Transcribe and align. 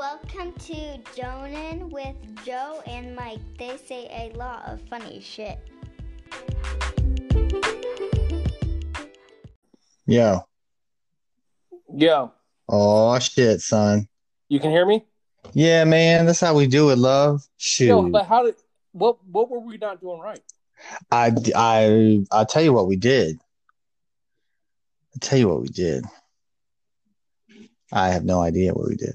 Welcome 0.00 0.54
to 0.54 0.96
Jonan 1.14 1.90
with 1.90 2.16
Joe 2.42 2.82
and 2.86 3.14
Mike. 3.14 3.40
They 3.58 3.76
say 3.76 4.06
a 4.06 4.34
lot 4.34 4.66
of 4.66 4.80
funny 4.88 5.20
shit. 5.20 5.58
Yo. 10.06 10.40
Yo, 11.94 12.32
Oh 12.66 13.18
shit, 13.18 13.60
son. 13.60 14.08
you 14.48 14.58
can 14.58 14.70
hear 14.70 14.86
me? 14.86 15.04
Yeah, 15.52 15.84
man, 15.84 16.24
that's 16.24 16.40
how 16.40 16.54
we 16.54 16.66
do 16.66 16.88
it, 16.88 16.96
love. 16.96 17.42
Shoot. 17.58 17.88
Yo, 17.88 18.08
but 18.08 18.24
how 18.24 18.44
did 18.44 18.54
what 18.92 19.18
what 19.26 19.50
were 19.50 19.60
we 19.60 19.76
not 19.76 20.00
doing 20.00 20.18
right? 20.18 20.40
I 21.10 21.30
I 21.54 22.24
I'll 22.32 22.46
tell 22.46 22.62
you 22.62 22.72
what 22.72 22.88
we 22.88 22.96
did. 22.96 23.38
I'll 25.14 25.20
tell 25.20 25.38
you 25.38 25.48
what 25.48 25.60
we 25.60 25.68
did. 25.68 26.06
I 27.92 28.08
have 28.08 28.24
no 28.24 28.40
idea 28.40 28.72
what 28.72 28.88
we 28.88 28.96
did. 28.96 29.12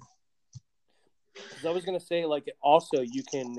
'Cause 1.66 1.72
I 1.72 1.74
was 1.74 1.84
gonna 1.86 2.00
say 2.00 2.26
like 2.26 2.48
also 2.62 3.02
you 3.02 3.24
can 3.24 3.56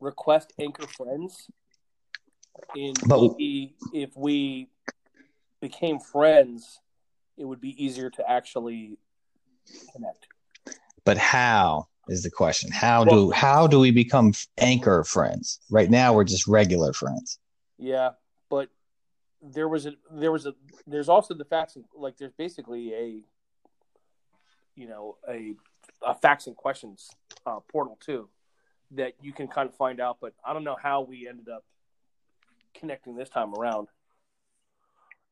request 0.00 0.52
anchor 0.60 0.86
friends 0.86 1.50
and 2.74 2.94
But- 3.08 3.36
if 3.94 4.14
we 4.14 4.68
became 5.62 5.98
friends 5.98 6.78
it 7.38 7.46
would 7.46 7.60
be 7.62 7.82
easier 7.82 8.10
to 8.10 8.30
actually 8.30 8.98
connect. 9.92 10.28
But 11.04 11.16
how 11.16 11.88
is 12.08 12.22
the 12.22 12.30
question? 12.30 12.70
How 12.70 13.04
do 13.04 13.30
how 13.30 13.66
do 13.66 13.80
we 13.80 13.90
become 13.90 14.34
anchor 14.58 15.04
friends? 15.04 15.58
Right 15.70 15.88
now 15.88 16.12
we're 16.12 16.24
just 16.24 16.46
regular 16.46 16.92
friends. 16.92 17.38
Yeah, 17.78 18.10
but 18.50 18.68
there 19.40 19.68
was 19.70 19.86
a 19.86 19.94
there 20.10 20.32
was 20.32 20.44
a 20.44 20.54
there's 20.86 21.08
also 21.08 21.32
the 21.32 21.46
facts 21.46 21.78
like 21.94 22.18
there's 22.18 22.32
basically 22.34 22.92
a 22.94 23.24
you 24.74 24.86
know 24.86 25.16
a, 25.26 25.54
a 26.04 26.14
facts 26.14 26.46
and 26.46 26.56
questions 26.56 27.10
uh, 27.46 27.60
portal 27.70 27.98
too 28.04 28.28
that 28.92 29.14
you 29.20 29.32
can 29.32 29.48
kind 29.48 29.68
of 29.68 29.74
find 29.74 30.00
out. 30.00 30.18
But 30.20 30.34
I 30.44 30.52
don't 30.52 30.64
know 30.64 30.76
how 30.80 31.02
we 31.02 31.28
ended 31.28 31.48
up 31.48 31.64
connecting 32.74 33.16
this 33.16 33.28
time 33.28 33.54
around. 33.54 33.88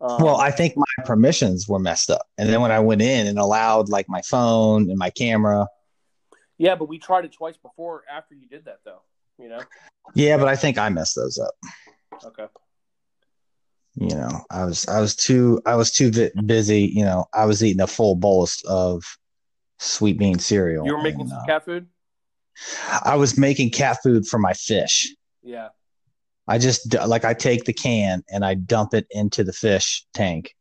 Um, 0.01 0.23
Well, 0.23 0.37
I 0.37 0.51
think 0.51 0.77
my 0.77 1.05
permissions 1.05 1.69
were 1.69 1.79
messed 1.79 2.11
up. 2.11 2.27
And 2.37 2.48
then 2.48 2.61
when 2.61 2.73
I 2.73 2.81
went 2.81 3.03
in 3.03 3.27
and 3.27 3.39
allowed 3.39 3.89
like 3.89 4.09
my 4.09 4.23
phone 4.23 4.91
and 4.91 4.98
my 4.98 5.11
camera, 5.11 5.69
yeah, 6.59 6.77
but 6.77 6.89
we 6.89 6.98
tried 6.98 7.25
it 7.25 7.33
twice 7.33 7.57
before 7.57 8.05
after 8.11 8.35
you 8.35 8.47
did 8.48 8.65
that 8.67 8.79
though. 8.85 9.03
You 9.39 9.48
know, 9.48 9.61
yeah, 10.15 10.37
but 10.37 10.47
I 10.47 10.57
think 10.57 10.79
I 10.79 10.89
messed 10.89 11.17
those 11.17 11.39
up. 11.39 11.55
okay. 12.25 12.47
you 13.97 14.15
know 14.15 14.45
i 14.51 14.65
was 14.65 14.87
i 14.89 15.01
was 15.01 15.15
too 15.17 15.61
i 15.67 15.75
was 15.75 15.91
too 15.91 16.11
busy 16.47 16.83
you 16.83 17.05
know 17.05 17.25
i 17.33 17.45
was 17.45 17.62
eating 17.62 17.81
a 17.81 17.87
full 17.87 18.17
bowl 18.17 18.48
of 18.67 19.05
sweet 19.85 20.19
bean 20.19 20.39
cereal 20.39 20.87
You 20.87 20.97
were 20.97 21.03
making 21.03 21.23
and, 21.23 21.31
some 21.31 21.39
uh, 21.41 21.47
cat 21.47 21.65
food. 21.65 21.87
i 23.05 23.15
was 23.17 23.37
making 23.39 23.71
cat 23.71 23.99
food 24.03 24.27
for 24.27 24.39
my 24.39 24.53
fish 24.55 25.15
Yeah. 25.43 25.69
i 26.49 26.59
just 26.59 26.95
like 27.07 27.25
i 27.25 27.35
take 27.35 27.65
the 27.65 27.73
can 27.73 28.23
and 28.31 28.45
i 28.45 28.55
dump 28.55 28.95
it 28.95 29.07
into 29.11 29.45
the 29.45 29.53
fish 29.53 30.05
tank 30.15 30.55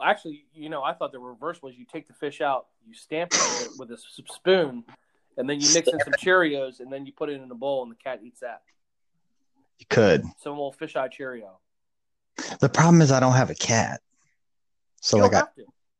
Actually, 0.00 0.44
you 0.54 0.68
know, 0.68 0.82
I 0.84 0.94
thought 0.94 1.10
the 1.10 1.18
reverse 1.18 1.60
was 1.60 1.74
you 1.76 1.84
take 1.84 2.06
the 2.06 2.14
fish 2.14 2.40
out, 2.40 2.66
you 2.86 2.94
stamp 2.94 3.32
it 3.34 3.68
with 3.78 3.90
a 3.90 3.98
spoon, 4.28 4.84
and 5.36 5.50
then 5.50 5.60
you 5.60 5.68
mix 5.74 5.88
in 5.88 5.98
some 5.98 6.12
Cheerios, 6.12 6.78
and 6.78 6.92
then 6.92 7.04
you 7.04 7.12
put 7.12 7.28
it 7.30 7.40
in 7.40 7.50
a 7.50 7.54
bowl, 7.54 7.82
and 7.82 7.90
the 7.90 7.96
cat 7.96 8.20
eats 8.24 8.38
that. 8.40 8.62
you 9.80 9.86
could 9.90 10.22
Some 10.40 10.52
old 10.52 10.76
fish 10.76 10.94
eye 10.94 11.08
Cheerio. 11.08 11.58
the 12.60 12.68
problem 12.68 13.02
is 13.02 13.10
i 13.10 13.18
don't 13.18 13.32
have 13.32 13.50
a 13.50 13.56
cat 13.56 14.00
so 15.00 15.16
you 15.16 15.22
like 15.24 15.34
I. 15.34 15.42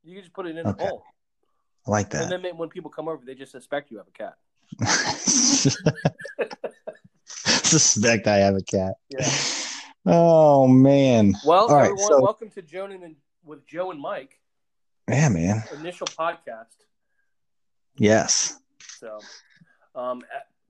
You 0.08 0.14
can 0.14 0.22
just 0.24 0.32
put 0.32 0.46
it 0.46 0.56
in 0.56 0.66
Okay. 0.66 0.70
a 0.70 0.72
bowl, 0.88 1.04
I 1.86 1.90
like 1.90 2.08
that. 2.10 2.32
and 2.32 2.44
then 2.44 2.56
when 2.56 2.70
people 2.70 2.90
come 2.90 3.08
over, 3.08 3.22
they 3.26 3.34
just 3.34 3.52
suspect 3.52 3.90
you 3.90 3.98
have 3.98 4.08
a 4.08 4.10
cat. 4.10 4.36
suspect 7.26 8.26
i 8.26 8.36
have 8.36 8.54
a 8.54 8.62
cat 8.62 8.94
Yeah. 9.10 9.28
oh 10.06 10.66
man 10.66 11.34
Well, 11.44 11.68
All 11.68 11.76
right, 11.76 11.90
everyone, 11.90 12.12
so- 12.12 12.22
welcome 12.22 12.48
to 12.50 12.62
Jonan 12.62 13.02
and 13.04 13.16
with 13.44 13.66
Joe 13.66 13.90
and 13.90 14.00
Mike 14.00 14.40
yeah 15.08 15.28
man 15.28 15.62
initial 15.74 16.06
podcast. 16.06 16.76
yes 17.96 18.58
So, 19.00 19.20
um, 19.94 20.22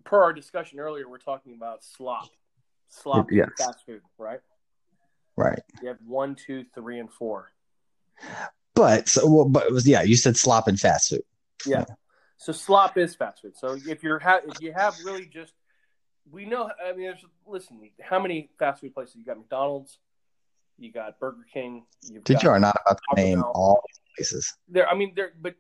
per 0.05 0.21
our 0.23 0.33
discussion 0.33 0.79
earlier, 0.81 1.09
we're 1.09 1.19
talking 1.19 1.55
about 1.55 1.83
slop, 1.85 2.29
slop 2.89 3.31
Yes. 3.33 3.49
fast 3.57 3.85
food, 3.87 4.03
right? 4.19 4.41
right 5.37 5.61
You 5.83 5.89
have 5.89 5.99
one, 6.07 6.35
two, 6.37 6.65
three, 6.75 6.99
and 7.01 7.11
four. 7.11 7.51
But 8.79 9.09
so 9.09 9.27
well, 9.29 9.45
but 9.49 9.67
it 9.67 9.73
was 9.73 9.87
yeah 9.87 10.03
you 10.03 10.17
said 10.17 10.37
slop 10.37 10.69
and 10.69 10.79
fast 10.81 11.11
food 11.11 11.23
Yeah. 11.67 11.85
So 12.39 12.53
slop 12.53 12.97
is 12.97 13.15
fast 13.17 13.43
food. 13.43 13.57
So 13.57 13.77
if 13.87 14.03
you're 14.05 14.21
ha- 14.21 14.41
if 14.47 14.61
you 14.61 14.73
have 14.73 14.95
really 15.05 15.27
just 15.27 15.53
we 16.31 16.45
know 16.47 16.71
I 16.85 16.93
mean 16.93 17.07
there's 17.07 17.25
listen, 17.47 17.81
how 18.01 18.21
many 18.21 18.51
fast 18.59 18.81
food 18.81 18.95
places 18.95 19.17
you 19.17 19.25
got 19.25 19.39
McDonald's, 19.39 19.99
you 20.79 20.93
got 20.93 21.19
Burger 21.19 21.45
King, 21.53 21.85
you've 22.09 22.25
Did 22.25 22.43
you 22.43 22.51
are 22.51 22.61
not 22.61 22.77
about 22.87 22.99
to 23.11 23.17
name 23.23 23.41
Bell. 23.41 23.53
all 23.55 23.83
places. 24.17 24.55
there 24.69 24.89
I 24.89 24.95
mean 24.95 25.13
there 25.17 25.33
but 25.41 25.55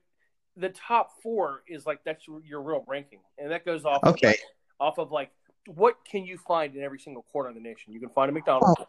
the 0.57 0.69
top 0.71 1.11
4 1.23 1.63
is 1.69 1.87
like 1.87 2.01
that's 2.05 2.27
your, 2.27 2.61
real 2.61 2.85
ranking. 2.89 3.21
And 3.39 3.53
that 3.53 3.65
goes 3.65 3.85
off 3.85 4.01
of, 4.03 4.15
Okay. 4.15 4.29
like, 4.29 4.41
off 4.81 4.99
of 4.99 5.11
like 5.13 5.31
what 5.67 5.97
can 6.11 6.25
you 6.25 6.37
find 6.39 6.75
in 6.77 6.83
every 6.83 6.99
single 6.99 7.23
corner 7.33 7.49
of 7.51 7.55
the 7.55 7.61
nation? 7.61 7.93
You 7.93 8.01
can 8.01 8.09
find 8.11 8.29
a 8.31 8.33
McDonald's, 8.33 8.81
Oh. 8.81 8.87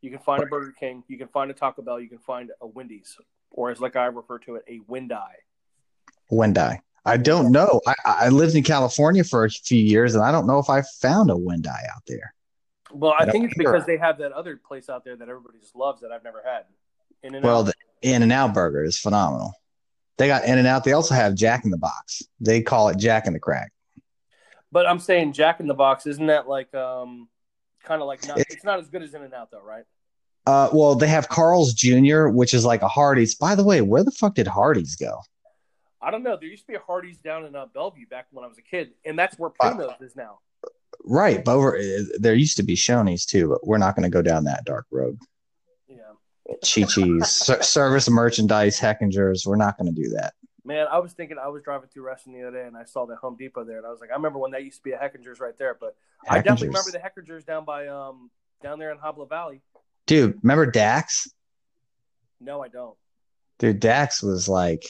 you 0.00 0.10
can 0.10 0.20
find 0.20 0.42
a 0.42 0.46
Burger 0.46 0.72
King, 0.78 1.02
you 1.08 1.18
can 1.18 1.28
find 1.28 1.50
a 1.50 1.54
Taco 1.54 1.82
Bell, 1.82 1.98
you 2.00 2.08
can 2.08 2.18
find 2.20 2.50
a 2.60 2.66
Wendy's, 2.66 3.16
or 3.50 3.70
as 3.70 3.80
like 3.80 3.96
I 3.96 4.06
refer 4.06 4.38
to 4.40 4.56
it, 4.56 4.64
a 4.68 4.80
Wendy. 4.86 5.14
Wendy. 6.30 6.80
I 7.04 7.16
don't 7.16 7.50
know. 7.50 7.80
I, 7.86 7.94
I 8.04 8.28
lived 8.28 8.54
in 8.54 8.62
California 8.62 9.24
for 9.24 9.44
a 9.44 9.50
few 9.50 9.78
years, 9.82 10.14
and 10.14 10.22
I 10.22 10.30
don't 10.30 10.46
know 10.46 10.58
if 10.58 10.68
I 10.68 10.82
found 11.00 11.30
a 11.30 11.36
Wendy 11.36 11.68
out 11.68 12.02
there. 12.06 12.34
Well, 12.92 13.14
I 13.18 13.22
I 13.24 13.30
think 13.30 13.46
it's 13.46 13.56
because 13.56 13.86
they 13.86 13.96
have 13.96 14.18
that 14.18 14.32
other 14.32 14.56
place 14.56 14.88
out 14.90 15.04
there 15.04 15.16
that 15.16 15.28
everybody 15.28 15.58
just 15.58 15.74
loves 15.74 16.02
that 16.02 16.12
I've 16.12 16.24
never 16.24 16.42
had. 16.44 16.64
In 17.22 17.34
and 17.34 17.44
Well, 17.44 17.60
out. 17.60 17.66
the 17.66 17.74
In 18.02 18.22
and 18.22 18.32
Out 18.32 18.52
Burger 18.52 18.84
is 18.84 18.98
phenomenal. 18.98 19.54
They 20.18 20.26
got 20.26 20.44
In 20.44 20.58
and 20.58 20.66
Out. 20.66 20.84
They 20.84 20.92
also 20.92 21.14
have 21.14 21.34
Jack 21.34 21.64
in 21.64 21.70
the 21.70 21.78
Box. 21.78 22.22
They 22.40 22.60
call 22.62 22.88
it 22.88 22.98
Jack 22.98 23.26
in 23.26 23.32
the 23.32 23.38
Crack. 23.40 23.72
but 24.72 24.86
I'm 24.86 24.98
saying 24.98 25.32
Jack 25.32 25.60
in 25.60 25.66
the 25.66 25.74
Box 25.74 26.06
isn't 26.06 26.26
that 26.26 26.48
like 26.48 26.74
um 26.74 27.28
kind 27.82 28.02
of 28.02 28.06
like 28.08 28.26
not, 28.28 28.38
It- 28.38 28.46
it's 28.50 28.64
not 28.64 28.78
as 28.78 28.88
good 28.88 29.02
as 29.02 29.14
In 29.14 29.22
and 29.22 29.32
Out 29.32 29.50
though, 29.50 29.62
right? 29.62 29.84
Uh, 30.46 30.68
well, 30.72 30.94
they 30.94 31.06
have 31.06 31.28
Carl's 31.28 31.74
Jr., 31.74 32.28
which 32.28 32.54
is 32.54 32.64
like 32.64 32.82
a 32.82 32.88
Hardee's. 32.88 33.34
By 33.34 33.54
the 33.54 33.64
way, 33.64 33.80
where 33.82 34.02
the 34.02 34.10
fuck 34.10 34.34
did 34.34 34.46
Hardee's 34.46 34.96
go? 34.96 35.20
I 36.02 36.10
don't 36.10 36.22
know. 36.22 36.36
There 36.36 36.48
used 36.48 36.62
to 36.62 36.68
be 36.72 36.76
a 36.76 36.80
Hardee's 36.80 37.18
down 37.18 37.44
in 37.44 37.54
uh, 37.54 37.66
Bellevue 37.66 38.06
back 38.06 38.26
when 38.30 38.44
I 38.44 38.48
was 38.48 38.56
a 38.58 38.62
kid, 38.62 38.92
and 39.04 39.18
that's 39.18 39.38
where 39.38 39.50
Wow. 39.60 39.72
Primo's 39.74 40.00
is 40.00 40.16
now. 40.16 40.38
Right, 41.04 41.44
but 41.44 41.52
over 41.56 41.78
there 42.18 42.34
used 42.34 42.56
to 42.56 42.62
be 42.62 42.74
Shoney's 42.74 43.24
too, 43.26 43.48
but 43.48 43.66
we're 43.66 43.78
not 43.78 43.96
going 43.96 44.02
to 44.04 44.10
go 44.10 44.22
down 44.22 44.44
that 44.44 44.64
dark 44.64 44.86
road. 44.90 45.18
Yeah, 45.88 45.96
Chi 46.62 46.82
Chi's, 46.82 47.28
ser- 47.28 47.62
service 47.62 48.08
merchandise, 48.10 48.78
Hechingers. 48.78 49.46
We're 49.46 49.56
not 49.56 49.78
going 49.78 49.94
to 49.94 50.02
do 50.02 50.10
that. 50.10 50.34
man. 50.64 50.86
I 50.90 50.98
was 50.98 51.12
thinking 51.12 51.38
I 51.38 51.48
was 51.48 51.62
driving 51.62 51.88
through 51.88 52.04
Reston 52.04 52.32
the 52.32 52.46
other 52.48 52.58
day, 52.62 52.66
and 52.66 52.76
I 52.76 52.84
saw 52.84 53.06
that 53.06 53.16
Home 53.18 53.36
Depot 53.38 53.64
there, 53.64 53.78
and 53.78 53.86
I 53.86 53.90
was 53.90 54.00
like, 54.00 54.10
I 54.10 54.14
remember 54.14 54.38
when 54.38 54.50
that 54.52 54.62
used 54.64 54.78
to 54.78 54.82
be 54.82 54.92
a 54.92 54.98
Hechinger's 54.98 55.40
right 55.40 55.56
there. 55.58 55.76
But 55.78 55.96
I 56.28 56.36
definitely 56.36 56.68
remember 56.68 56.90
the 56.90 56.98
Hechinger's 56.98 57.44
down 57.44 57.64
by 57.64 57.86
um 57.88 58.30
down 58.62 58.78
there 58.78 58.90
in 58.92 58.98
Hybla 58.98 59.28
Valley. 59.28 59.62
Dude, 60.10 60.40
remember 60.42 60.66
Dax? 60.66 61.30
No, 62.40 62.64
I 62.64 62.66
don't. 62.66 62.96
Dude, 63.60 63.78
Dax 63.78 64.24
was 64.24 64.48
like, 64.48 64.84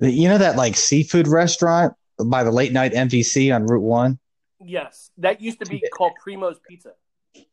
you 0.00 0.30
know 0.30 0.38
that 0.38 0.56
like 0.56 0.74
seafood 0.74 1.28
restaurant 1.28 1.92
by 2.24 2.42
the 2.42 2.50
late 2.50 2.72
night 2.72 2.94
MVC 2.94 3.54
on 3.54 3.66
Route 3.66 3.82
One. 3.82 4.18
Yes, 4.64 5.10
that 5.18 5.42
used 5.42 5.60
to 5.60 5.66
be 5.66 5.84
called 5.92 6.12
Primo's 6.26 6.58
Pizza. 6.66 6.92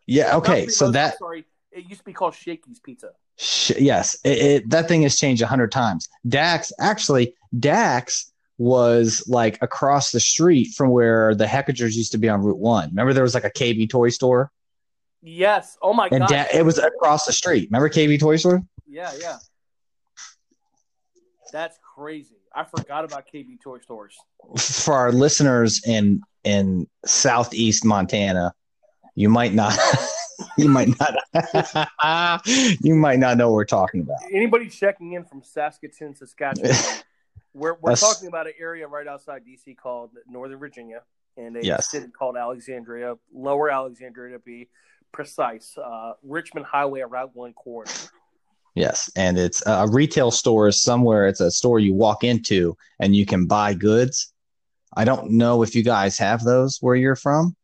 Yeah. 0.07 0.37
Okay. 0.37 0.63
Primo's, 0.63 0.77
So 0.77 0.85
I'm 0.85 0.91
that 0.93 1.17
sorry, 1.17 1.43
it 1.73 1.83
used 1.89 1.99
to 1.99 2.05
be 2.05 2.13
called 2.13 2.33
Shakey's 2.33 2.79
Pizza. 2.79 3.09
sh- 3.37 3.71
yes, 3.77 4.17
it, 4.23 4.37
it, 4.37 4.69
that 4.69 4.87
thing 4.87 5.01
has 5.01 5.17
changed 5.17 5.41
a 5.41 5.47
hundred 5.47 5.69
times. 5.73 6.07
Dax 6.29 6.71
actually, 6.79 7.35
Dax 7.59 8.31
was 8.57 9.21
like 9.27 9.57
across 9.61 10.13
the 10.13 10.21
street 10.21 10.69
from 10.77 10.91
where 10.91 11.35
the 11.35 11.43
Hechingers 11.43 11.95
used 11.95 12.13
to 12.13 12.17
be 12.17 12.29
on 12.29 12.41
Route 12.41 12.57
One. 12.57 12.87
Remember 12.91 13.11
there 13.11 13.23
was 13.23 13.33
like 13.33 13.43
a 13.43 13.51
KB 13.51 13.89
toy 13.89 14.07
store, 14.07 14.49
Yes. 15.25 15.77
Oh 15.81 15.93
my 15.93 16.09
god. 16.09 16.27
da- 16.27 16.45
it 16.53 16.63
was 16.65 16.77
across 16.77 17.25
the 17.25 17.31
street. 17.33 17.69
Remember 17.71 17.89
KB 17.89 18.19
toy 18.19 18.35
store? 18.35 18.61
Yeah, 18.85 19.11
yeah. 19.19 19.37
That's 21.51 21.77
crazy. 21.95 22.35
I 22.55 22.63
forgot 22.65 23.05
about 23.05 23.25
KB 23.33 23.59
toy 23.63 23.79
stores. 23.79 24.15
for 24.57 24.93
our 24.93 25.11
listeners 25.11 25.81
in 25.87 26.21
in 26.43 26.87
southeast 27.05 27.85
Montana, 27.85 28.53
you 29.15 29.29
might 29.29 29.53
not 29.53 29.77
you 30.57 30.67
might 30.69 30.89
not 30.99 32.39
you 32.81 32.95
might 32.95 33.19
not 33.19 33.37
know 33.37 33.47
what 33.49 33.55
we're 33.55 33.65
talking 33.65 34.01
about. 34.01 34.17
Anybody 34.31 34.67
checking 34.67 35.13
in 35.13 35.23
from 35.25 35.41
Saskatoon, 35.43 36.15
Saskatchewan, 36.15 36.71
we're 37.53 37.73
we're 37.75 37.91
That's- 37.91 38.01
talking 38.01 38.27
about 38.27 38.47
an 38.47 38.53
area 38.59 38.87
right 38.87 39.07
outside 39.07 39.43
DC 39.47 39.77
called 39.77 40.11
Northern 40.27 40.59
Virginia, 40.59 41.01
and 41.37 41.55
a 41.57 41.63
Yes. 41.65 41.89
city 41.89 42.07
called 42.07 42.35
Alexandria, 42.35 43.15
Lower 43.33 43.71
Alexandria 43.71 44.33
to 44.37 44.39
be 44.39 44.69
precise. 45.13 45.77
Uh, 45.77 46.13
Richmond 46.23 46.65
Highway, 46.65 47.01
Route 47.01 47.31
One 47.33 47.53
corridor. 47.53 47.93
Yes, 48.75 49.09
and 49.15 49.37
it's 49.37 49.61
a 49.67 49.87
retail 49.87 50.31
store 50.31 50.67
is 50.67 50.81
somewhere. 50.81 51.27
It's 51.27 51.39
a 51.39 51.51
store 51.51 51.79
you 51.79 51.93
walk 51.93 52.23
into 52.23 52.75
and 52.99 53.15
you 53.15 53.25
can 53.25 53.45
buy 53.45 53.73
goods. 53.75 54.33
I 54.95 55.05
don't 55.05 55.31
know 55.31 55.61
if 55.63 55.75
you 55.75 55.83
guys 55.83 56.17
have 56.17 56.43
those 56.43 56.79
where 56.81 56.95
you're 56.95 57.15
from. 57.15 57.55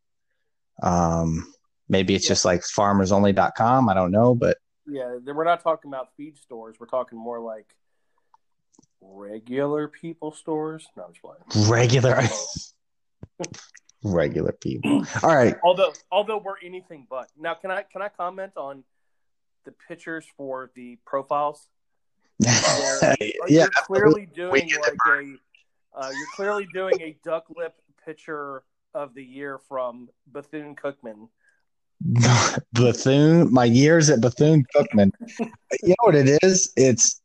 Um, 0.82 1.52
maybe 1.88 2.14
it's 2.14 2.24
Yeah. 2.26 2.30
just 2.30 2.44
like 2.44 2.60
farmersonly.com. 2.62 3.88
I 3.88 3.94
don't 3.94 4.12
know, 4.12 4.34
but 4.36 4.58
Yeah, 4.86 5.16
we're 5.26 5.44
not 5.44 5.60
talking 5.62 5.90
about 5.90 6.08
feed 6.16 6.38
stores. 6.38 6.76
We're 6.80 6.86
talking 6.86 7.18
more 7.18 7.40
like 7.40 7.74
regular 9.00 9.88
people 9.88 10.32
stores. 10.32 10.86
No, 10.96 11.04
I'm 11.04 11.12
just 11.12 11.22
playing. 11.22 11.68
regular, 11.70 12.20
regular 14.04 14.52
people. 14.52 15.04
All 15.22 15.34
right. 15.34 15.54
Although, 15.64 15.92
although 16.10 16.38
we're 16.38 16.58
anything 16.64 17.06
but. 17.08 17.28
Now, 17.38 17.54
can 17.54 17.70
I 17.70 17.82
can 17.82 18.02
I 18.02 18.08
comment 18.08 18.52
on 18.56 18.84
the 19.64 19.72
pictures 19.88 20.26
for 20.36 20.70
the 20.74 20.98
profiles? 21.04 21.68
Where 22.38 23.16
yeah. 23.20 23.36
you're 23.48 23.68
clearly 23.84 24.26
doing 24.26 24.70
like 24.80 24.94
a 25.08 25.34
uh, 25.94 26.10
you're 26.10 26.26
clearly 26.34 26.66
doing 26.72 26.94
a 27.00 27.16
duck 27.24 27.46
lip 27.54 27.74
picture 28.04 28.62
of 28.94 29.14
the 29.14 29.24
year 29.24 29.58
from 29.58 30.08
Bethune 30.26 30.74
Cookman. 30.74 31.28
Bethune, 32.72 33.52
my 33.52 33.64
years 33.64 34.08
at 34.08 34.20
Bethune 34.20 34.64
Cookman. 34.74 35.12
you 35.82 35.88
know 35.88 35.94
what 36.00 36.14
it 36.14 36.38
is? 36.42 36.72
It's 36.76 37.19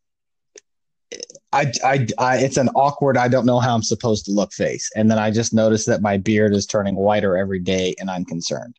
I, 1.55 1.71
I, 1.85 2.07
I, 2.17 2.37
it's 2.39 2.57
an 2.57 2.67
awkward. 2.75 3.17
I 3.17 3.29
don't 3.29 3.45
know 3.45 3.59
how 3.59 3.73
I'm 3.73 3.81
supposed 3.81 4.25
to 4.25 4.31
look 4.31 4.51
face, 4.51 4.91
and 4.95 5.09
then 5.09 5.17
I 5.17 5.31
just 5.31 5.53
noticed 5.53 5.87
that 5.87 6.01
my 6.01 6.17
beard 6.17 6.53
is 6.53 6.65
turning 6.65 6.95
whiter 6.95 7.37
every 7.37 7.59
day, 7.59 7.95
and 7.97 8.11
I'm 8.11 8.25
concerned. 8.25 8.75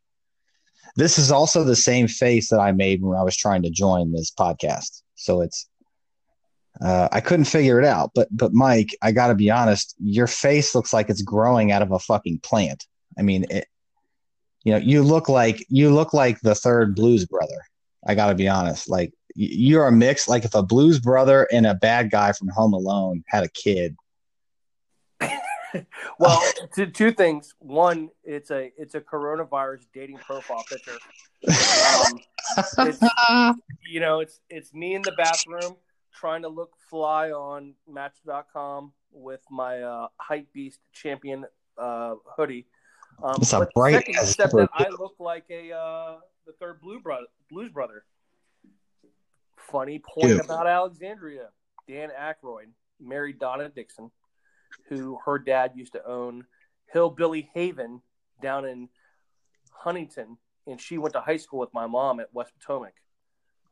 This 0.94 1.18
is 1.18 1.30
also 1.30 1.64
the 1.64 1.76
same 1.76 2.06
face 2.06 2.50
that 2.50 2.60
I 2.60 2.72
made 2.72 3.02
when 3.02 3.16
I 3.16 3.22
was 3.22 3.36
trying 3.36 3.62
to 3.62 3.70
join 3.70 4.12
this 4.12 4.30
podcast, 4.30 5.02
so 5.14 5.40
it's. 5.40 5.68
Uh, 6.82 7.08
I 7.10 7.22
couldn't 7.22 7.46
figure 7.46 7.80
it 7.80 7.86
out, 7.86 8.10
but 8.14 8.28
but 8.30 8.52
Mike, 8.52 8.94
I 9.00 9.10
got 9.10 9.28
to 9.28 9.34
be 9.34 9.50
honest. 9.50 9.94
Your 9.98 10.26
face 10.26 10.74
looks 10.74 10.92
like 10.92 11.08
it's 11.08 11.22
growing 11.22 11.72
out 11.72 11.80
of 11.80 11.92
a 11.92 11.98
fucking 11.98 12.40
plant. 12.40 12.84
I 13.18 13.22
mean, 13.22 13.46
it, 13.48 13.66
you 14.64 14.72
know, 14.72 14.78
you 14.78 15.02
look 15.02 15.30
like 15.30 15.64
you 15.70 15.94
look 15.94 16.12
like 16.12 16.38
the 16.42 16.54
third 16.54 16.94
Blues 16.94 17.24
brother. 17.24 17.62
I 18.06 18.14
got 18.14 18.28
to 18.28 18.34
be 18.34 18.48
honest. 18.48 18.90
Like 18.90 19.14
you're 19.36 19.86
a 19.86 19.92
mix. 19.92 20.28
Like 20.28 20.44
if 20.44 20.54
a 20.54 20.62
Blues 20.62 20.98
brother 20.98 21.46
and 21.52 21.66
a 21.66 21.74
bad 21.74 22.10
guy 22.10 22.32
from 22.32 22.48
Home 22.48 22.72
Alone 22.72 23.22
had 23.28 23.44
a 23.44 23.48
kid. 23.48 23.96
Well, 26.18 26.42
two, 26.74 26.86
two 26.86 27.12
things. 27.12 27.54
One, 27.58 28.08
it's 28.24 28.50
a 28.50 28.72
it's 28.78 28.94
a 28.94 29.00
coronavirus 29.00 29.86
dating 29.92 30.16
profile 30.18 30.64
picture. 30.70 30.96
Um, 33.28 33.60
you 33.86 34.00
know, 34.00 34.20
it's 34.20 34.40
it's 34.48 34.72
me 34.72 34.94
in 34.94 35.02
the 35.02 35.12
bathroom 35.12 35.76
trying 36.14 36.42
to 36.42 36.48
look 36.48 36.70
fly 36.88 37.30
on 37.30 37.74
Match.com 37.86 38.92
with 39.12 39.40
my 39.50 39.82
uh, 39.82 40.08
hype 40.16 40.50
beast 40.54 40.80
champion 40.94 41.44
uh, 41.76 42.14
hoodie. 42.24 42.66
Um, 43.22 43.36
It's 43.38 43.52
a 43.52 43.68
bright 43.74 43.94
second, 43.94 44.14
except 44.14 44.52
that 44.54 44.70
I 44.72 44.88
look 44.88 45.16
like 45.18 45.44
a 45.50 45.72
uh, 45.72 46.16
the 46.46 46.52
third 46.52 46.80
blue 46.80 47.00
brother, 47.00 47.26
blues 47.50 47.70
brother. 47.70 48.04
Funny 49.70 49.98
point 49.98 50.28
Dude. 50.28 50.44
about 50.44 50.66
Alexandria: 50.66 51.48
Dan 51.88 52.10
Aykroyd 52.18 52.68
married 53.00 53.38
Donna 53.38 53.68
Dixon, 53.68 54.10
who 54.88 55.18
her 55.24 55.38
dad 55.38 55.72
used 55.74 55.92
to 55.92 56.06
own 56.06 56.44
Hillbilly 56.92 57.50
Haven 57.54 58.00
down 58.42 58.64
in 58.64 58.88
Huntington, 59.72 60.38
and 60.66 60.80
she 60.80 60.98
went 60.98 61.14
to 61.14 61.20
high 61.20 61.36
school 61.36 61.58
with 61.58 61.72
my 61.74 61.86
mom 61.86 62.20
at 62.20 62.32
West 62.32 62.52
Potomac. 62.58 62.94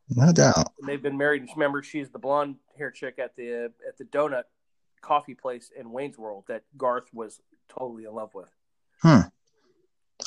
No 0.09 0.31
doubt. 0.31 0.71
And 0.79 0.87
they've 0.87 1.01
been 1.01 1.17
married. 1.17 1.41
And 1.41 1.49
remember, 1.55 1.81
she's 1.81 2.09
the 2.09 2.19
blonde 2.19 2.57
hair 2.77 2.91
chick 2.91 3.17
at 3.17 3.35
the 3.35 3.71
at 3.87 3.97
the 3.97 4.03
donut 4.05 4.43
coffee 5.01 5.35
place 5.35 5.71
in 5.77 5.91
Wayne's 5.91 6.17
World 6.17 6.45
that 6.47 6.63
Garth 6.77 7.07
was 7.13 7.41
totally 7.69 8.05
in 8.05 8.13
love 8.13 8.33
with. 8.33 8.51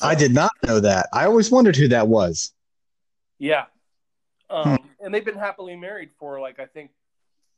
I 0.02 0.14
did 0.14 0.32
not 0.34 0.50
know 0.66 0.80
that. 0.80 1.08
I 1.12 1.24
always 1.24 1.50
wondered 1.50 1.76
who 1.76 1.88
that 1.88 2.08
was. 2.08 2.52
Yeah. 3.38 3.64
Um, 4.50 4.77
And 5.00 5.14
they've 5.14 5.24
been 5.24 5.38
happily 5.38 5.76
married 5.76 6.10
for 6.18 6.40
like 6.40 6.58
I 6.60 6.66
think 6.66 6.90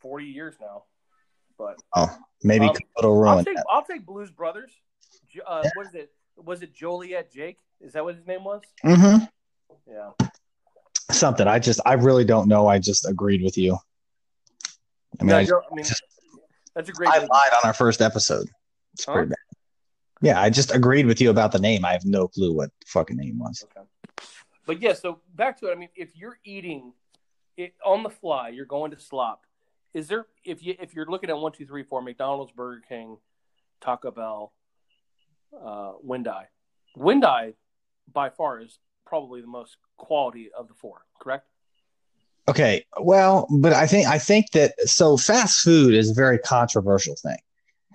forty 0.01 0.27
years 0.27 0.55
now. 0.61 0.85
But 1.59 1.77
Oh, 1.95 2.15
maybe 2.43 2.67
Um, 2.69 2.77
it'll 2.99 3.11
I'll 3.27 3.35
ruin 3.35 3.45
take. 3.45 3.57
I'll 3.71 3.85
take 3.85 4.05
Blues 4.07 4.31
Brothers. 4.31 4.71
Uh, 5.47 5.69
what 5.75 5.87
is 5.87 5.95
it? 5.95 6.11
Was 6.37 6.63
it 6.63 6.75
Joliet 6.75 7.31
Jake? 7.33 7.59
Is 7.81 7.93
that 7.95 8.05
what 8.05 8.15
his 8.17 8.27
name 8.27 8.45
was? 8.45 8.63
Mm-hmm. 8.85 9.25
Yeah. 9.91 10.11
Something. 11.11 11.47
I 11.49 11.59
just, 11.59 11.81
I 11.85 11.95
really 11.95 12.25
don't 12.25 12.47
know. 12.49 12.67
I 12.69 12.79
just 12.79 13.07
agreed 13.09 13.43
with 13.43 13.59
you. 13.59 13.77
I 15.21 15.25
mean, 15.25 15.31
Yeah, 15.31 15.37
I, 15.37 15.41
I 15.71 15.75
mean, 15.75 15.85
just- 15.85 16.03
that's 16.75 16.89
a 16.89 16.93
great. 16.93 17.11
I 17.11 17.17
movie. 17.17 17.29
lied 17.31 17.53
on 17.53 17.61
our 17.65 17.73
first 17.73 18.01
episode. 18.01 18.49
It's 18.95 19.05
Huh? 19.05 19.13
pretty 19.13 19.29
bad. 19.31 19.37
Yeah, 20.23 20.41
I 20.41 20.51
just 20.51 20.75
agreed 20.75 21.07
with 21.07 21.21
you 21.21 21.31
about 21.31 21.53
the 21.53 21.59
name. 21.59 21.85
I 21.85 21.93
have 21.93 22.05
no 22.05 22.29
clue 22.29 22.53
what 22.55 22.71
the 22.81 22.87
fucking 22.87 23.17
name 23.17 23.39
was. 23.39 23.65
Okay. 23.77 23.87
But 24.67 24.81
yeah, 24.81 24.93
so 24.93 25.21
back 25.35 25.59
to 25.61 25.69
it. 25.69 25.73
I 25.73 25.75
mean, 25.75 25.89
if 25.97 26.17
you're 26.17 26.39
eating 26.45 26.93
it 27.61 27.75
on 27.85 28.03
the 28.03 28.11
fly, 28.11 28.49
you're 28.49 28.65
going 28.65 28.91
to 28.93 29.01
slop. 29.01 29.45
Is 29.93 30.09
there 30.09 30.27
if 30.45 30.63
you 30.63 30.75
if 30.81 30.95
you're 30.95 31.07
looking 31.07 31.31
at 31.31 31.37
one, 31.37 31.53
two, 31.53 31.67
three, 31.67 31.83
four, 31.83 32.01
McDonald's, 32.03 32.53
Burger 32.53 32.83
King, 32.89 33.19
Taco 33.81 34.11
Bell, 34.11 34.53
uh, 35.55 35.93
Windeye, 36.07 36.47
Windeye 36.97 37.55
by 38.13 38.31
far 38.31 38.61
is 38.61 38.79
probably 39.07 39.41
the 39.41 39.47
most 39.47 39.77
quality 39.97 40.51
of 40.57 40.69
the 40.69 40.75
four. 40.75 41.03
Correct? 41.21 41.47
Okay, 42.49 42.85
well, 42.99 43.47
but 43.51 43.73
I 43.73 43.87
think 43.87 44.09
I 44.09 44.19
think 44.19 44.53
that 44.53 44.75
so 44.89 45.17
fast 45.17 45.61
food 45.61 45.95
is 45.95 46.11
a 46.11 46.15
very 46.15 46.39
controversial 46.39 47.17
thing 47.17 47.39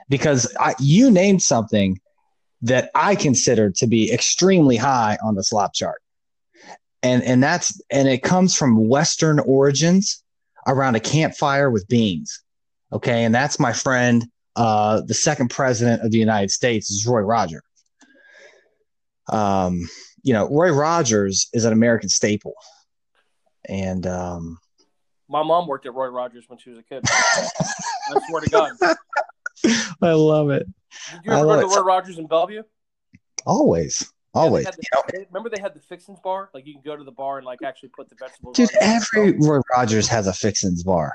because 0.09 0.53
I, 0.59 0.75
you 0.79 1.09
named 1.11 1.41
something 1.41 1.99
that 2.61 2.89
I 2.95 3.15
consider 3.15 3.71
to 3.71 3.87
be 3.87 4.11
extremely 4.11 4.77
high 4.77 5.17
on 5.23 5.35
the 5.35 5.43
slop 5.43 5.73
chart, 5.73 6.01
and 7.05 7.23
and 7.23 7.43
that's 7.43 7.79
and 7.89 8.07
it 8.07 8.23
comes 8.23 8.55
from 8.55 8.87
Western 8.87 9.39
origins 9.39 10.23
around 10.67 10.95
a 10.95 10.99
campfire 10.99 11.69
with 11.69 11.87
beans. 11.87 12.41
Okay, 12.91 13.23
and 13.23 13.33
that's 13.33 13.59
my 13.59 13.73
friend, 13.73 14.25
uh, 14.55 15.01
the 15.05 15.13
second 15.13 15.49
president 15.49 16.03
of 16.03 16.11
the 16.11 16.17
United 16.17 16.51
States 16.51 16.89
is 16.89 17.05
Roy 17.05 17.21
Rogers. 17.21 17.61
Um, 19.31 19.87
you 20.23 20.33
know, 20.33 20.47
Roy 20.49 20.71
Rogers 20.71 21.47
is 21.53 21.65
an 21.65 21.73
American 21.73 22.09
staple 22.09 22.53
and 23.69 24.05
um, 24.07 24.57
My 25.27 25.43
mom 25.43 25.67
worked 25.67 25.85
at 25.85 25.93
Roy 25.93 26.07
Rogers 26.07 26.45
when 26.47 26.59
she 26.59 26.69
was 26.69 26.79
a 26.79 26.83
kid. 26.83 27.03
I 27.09 28.21
swear 28.27 28.41
to 28.41 28.49
God. 28.49 28.71
I 30.01 30.11
love 30.13 30.49
it. 30.49 30.67
Did 31.11 31.25
you 31.25 31.31
ever 31.31 31.45
go 31.45 31.61
to 31.61 31.67
Roy 31.67 31.81
Rogers 31.81 32.17
in 32.17 32.27
Bellevue? 32.27 32.63
Always, 33.45 34.11
always. 34.35 34.65
had 34.65 34.75
the- 34.75 34.83
You 35.13 35.19
know, 35.19 35.25
remember 35.29 35.49
they 35.49 35.61
had 35.61 35.73
the 35.73 35.79
Fixins 35.79 36.19
bar? 36.23 36.49
Like 36.53 36.65
you 36.65 36.73
can 36.73 36.81
go 36.83 36.95
to 36.95 37.03
the 37.03 37.11
bar 37.11 37.37
and 37.37 37.45
like 37.45 37.61
actually 37.63 37.89
put 37.89 38.09
the 38.09 38.15
vegetables. 38.15 38.55
dude, 38.55 38.69
every 38.81 39.33
Roy 39.39 39.59
Rogers 39.75 40.07
has 40.07 40.27
a 40.27 40.33
Fixins 40.33 40.83
bar. 40.83 41.13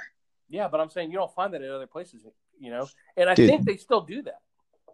Yeah, 0.48 0.66
but 0.68 0.80
I'm 0.80 0.90
saying 0.90 1.10
you 1.10 1.16
don't 1.16 1.32
find 1.34 1.54
that 1.54 1.62
at 1.62 1.70
other 1.70 1.86
places, 1.86 2.26
you 2.58 2.70
know. 2.70 2.88
And 3.16 3.30
I 3.30 3.34
Dude. 3.34 3.48
think 3.48 3.64
they 3.66 3.76
still 3.76 4.00
do 4.00 4.20
that. 4.22 4.40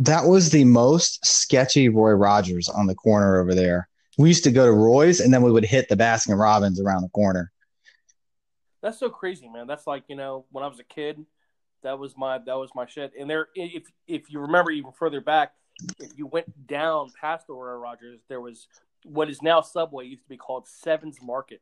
That 0.01 0.27
was 0.27 0.51
the 0.51 0.65
most 0.65 1.25
sketchy 1.25 1.89
Roy 1.89 2.11
Rogers 2.13 2.69
on 2.69 2.87
the 2.87 2.95
corner 2.95 3.41
over 3.41 3.55
there. 3.55 3.89
We 4.19 4.29
used 4.29 4.45
to 4.45 4.51
go 4.51 4.67
to 4.67 4.73
Roy's, 4.73 5.21
and 5.21 5.33
then 5.33 5.41
we 5.43 5.51
would 5.51 5.65
hit 5.65 5.89
the 5.89 5.97
Baskin 5.97 6.39
Robbins 6.39 6.79
around 6.81 7.03
the 7.03 7.09
corner. 7.09 7.51
That's 8.83 8.99
so 8.99 9.09
crazy, 9.09 9.49
man. 9.49 9.67
That's 9.67 9.87
like 9.87 10.05
you 10.09 10.17
know 10.17 10.45
when 10.53 10.63
I 10.63 10.67
was 10.69 10.79
a 10.79 10.85
kid, 10.85 11.25
that 11.83 11.99
was 11.99 12.15
my 12.17 12.39
that 12.39 12.55
was 12.59 12.71
my 12.75 12.87
shit. 12.87 13.13
And 13.19 13.29
there, 13.29 13.49
if 13.55 13.85
if 14.07 14.31
you 14.31 14.41
remember 14.41 14.71
even 14.71 14.93
further 14.93 15.21
back, 15.21 15.53
if 15.99 16.17
you 16.17 16.27
went 16.27 16.67
down 16.67 17.13
past 17.21 17.47
a 17.49 17.53
Roy 17.53 17.75
Rogers, 17.75 18.21
there 18.29 18.41
was 18.41 18.69
what 19.05 19.29
is 19.31 19.43
now 19.43 19.61
Subway 19.61 20.07
used 20.07 20.23
to 20.23 20.29
be 20.29 20.37
called 20.37 20.67
Sevens 20.67 21.19
Market. 21.23 21.61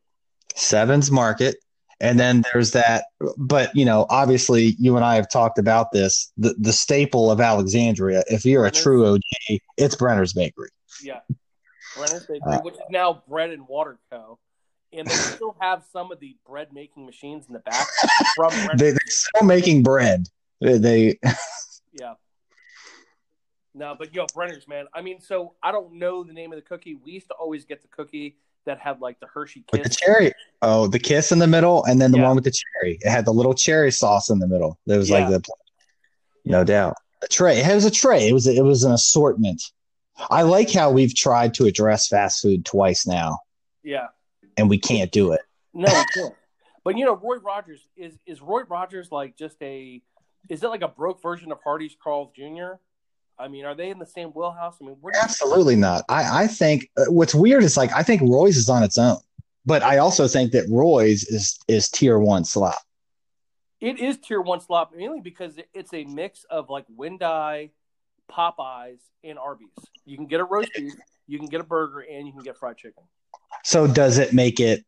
Sevens 0.54 1.10
Market, 1.10 1.56
and 2.00 2.18
then 2.18 2.44
there's 2.52 2.72
that. 2.72 3.04
But 3.36 3.74
you 3.74 3.84
know, 3.84 4.06
obviously, 4.08 4.76
you 4.78 4.96
and 4.96 5.04
I 5.04 5.16
have 5.16 5.28
talked 5.28 5.58
about 5.58 5.92
this. 5.92 6.32
The 6.36 6.54
the 6.58 6.72
staple 6.72 7.30
of 7.30 7.40
Alexandria. 7.40 8.22
If 8.28 8.44
you're 8.44 8.66
a 8.66 8.70
Brenner's. 8.70 8.82
true 8.82 9.06
OG, 9.14 9.58
it's 9.76 9.96
Brenner's 9.96 10.32
Bakery. 10.32 10.70
Yeah, 11.02 11.20
Brenner's 11.96 12.26
Bakery, 12.26 12.40
Uh, 12.46 12.60
which 12.60 12.74
is 12.74 12.80
now 12.90 13.22
Bread 13.28 13.50
and 13.50 13.66
Water 13.66 13.98
Co. 14.10 14.38
And 14.92 15.08
they 15.08 15.14
still 15.14 15.56
have 15.60 15.82
some 15.92 16.12
of 16.12 16.20
the 16.20 16.36
bread 16.46 16.68
making 16.72 17.04
machines 17.04 17.46
in 17.48 17.52
the 17.52 17.58
back 17.58 17.84
from 18.36 18.50
Brenner's. 18.64 18.78
They, 18.78 18.90
they're 18.90 19.00
still 19.08 19.44
making 19.44 19.82
bread. 19.82 20.28
They 20.60 21.18
Yeah. 21.92 22.14
No, 23.74 23.94
but 23.98 24.14
yo, 24.14 24.26
Brenner's 24.34 24.68
man. 24.68 24.86
I 24.94 25.02
mean, 25.02 25.20
so 25.20 25.54
I 25.62 25.72
don't 25.72 25.94
know 25.94 26.22
the 26.22 26.32
name 26.32 26.52
of 26.52 26.56
the 26.56 26.62
cookie. 26.62 26.94
We 27.04 27.12
used 27.12 27.26
to 27.28 27.34
always 27.34 27.64
get 27.64 27.82
the 27.82 27.88
cookie 27.88 28.36
that 28.66 28.78
had 28.78 29.00
like 29.00 29.18
the 29.20 29.26
Hershey 29.26 29.64
with 29.72 29.82
the 29.82 29.88
cherry. 29.88 30.32
Oh, 30.62 30.86
the 30.86 30.98
kiss 30.98 31.32
in 31.32 31.38
the 31.40 31.46
middle, 31.46 31.84
and 31.84 32.00
then 32.00 32.12
the 32.12 32.18
Yeah. 32.18 32.28
one 32.28 32.36
with 32.36 32.44
the 32.44 32.52
cherry. 32.52 32.98
It 33.00 33.10
had 33.10 33.24
the 33.24 33.32
little 33.32 33.52
cherry 33.54 33.90
sauce 33.90 34.30
in 34.30 34.38
the 34.38 34.46
middle. 34.46 34.78
There 34.86 34.96
was 34.98 35.10
like 35.10 35.28
the, 35.28 35.42
no 36.44 36.62
doubt, 36.64 36.94
a 37.22 37.26
tray. 37.28 37.60
It 37.62 37.74
was 37.74 37.84
a 37.84 37.90
tray. 37.90 38.28
It 38.28 38.32
was 38.32 38.46
it 38.46 38.62
was 38.64 38.84
an 38.84 38.92
assortment. 38.92 39.62
I 40.30 40.42
like 40.42 40.70
how 40.72 40.92
we've 40.92 41.14
tried 41.14 41.54
to 41.54 41.66
address 41.66 42.06
fast 42.06 42.40
food 42.40 42.64
twice 42.64 43.06
now, 43.06 43.40
Yeah. 43.82 44.06
and 44.56 44.70
we 44.70 44.78
can't 44.78 45.10
do 45.10 45.32
it. 45.32 45.40
No, 45.72 45.92
we 45.92 46.04
can't. 46.14 46.34
But 46.84 46.96
you 46.96 47.04
know, 47.04 47.16
Roy 47.16 47.36
Rogers 47.38 47.88
is 47.96 48.16
is 48.24 48.40
Roy 48.40 48.62
Rogers 48.62 49.10
like 49.10 49.36
just 49.36 49.60
a 49.62 50.00
is 50.48 50.62
it 50.62 50.68
like 50.68 50.82
a 50.82 50.88
broke 50.88 51.20
version 51.20 51.50
of 51.50 51.58
Hardee's 51.64 51.96
Carl 52.00 52.32
Jr.? 52.36 52.74
I 53.38 53.48
mean, 53.48 53.64
are 53.64 53.74
they 53.74 53.90
in 53.90 53.98
the 53.98 54.06
same 54.06 54.28
wheelhouse? 54.28 54.76
I 54.80 54.84
mean, 54.84 54.96
where 55.00 55.12
do 55.12 55.18
you- 55.18 55.22
Absolutely 55.24 55.76
not. 55.76 56.04
I, 56.08 56.44
I 56.44 56.46
think 56.46 56.88
uh, 56.96 57.04
what's 57.08 57.34
weird 57.34 57.64
is 57.64 57.76
like 57.76 57.92
I 57.92 58.02
think 58.02 58.22
Roy's 58.22 58.56
is 58.56 58.68
on 58.68 58.82
its 58.82 58.96
own, 58.98 59.18
but 59.66 59.82
I 59.82 59.98
also 59.98 60.28
think 60.28 60.52
that 60.52 60.66
Roy's 60.70 61.24
is 61.24 61.58
is 61.68 61.88
tier 61.88 62.18
one 62.18 62.44
slop. 62.44 62.78
it 63.80 63.98
is 63.98 64.18
tier 64.18 64.40
one 64.40 64.60
slop 64.60 64.92
mainly 64.96 65.20
because 65.20 65.58
it's 65.74 65.92
a 65.92 66.04
mix 66.04 66.44
of 66.48 66.70
like 66.70 66.86
Windeye, 66.96 67.70
Popeyes, 68.30 69.00
and 69.24 69.38
Arby's. 69.38 69.68
You 70.06 70.16
can 70.16 70.26
get 70.26 70.40
a 70.40 70.44
roast 70.44 70.70
beef, 70.74 70.92
you 71.26 71.38
can 71.38 71.48
get 71.48 71.60
a 71.60 71.64
burger, 71.64 72.00
and 72.00 72.26
you 72.26 72.32
can 72.32 72.42
get 72.42 72.56
fried 72.56 72.76
chicken. 72.76 73.02
So 73.64 73.86
does 73.86 74.18
it 74.18 74.32
make 74.32 74.60
it? 74.60 74.84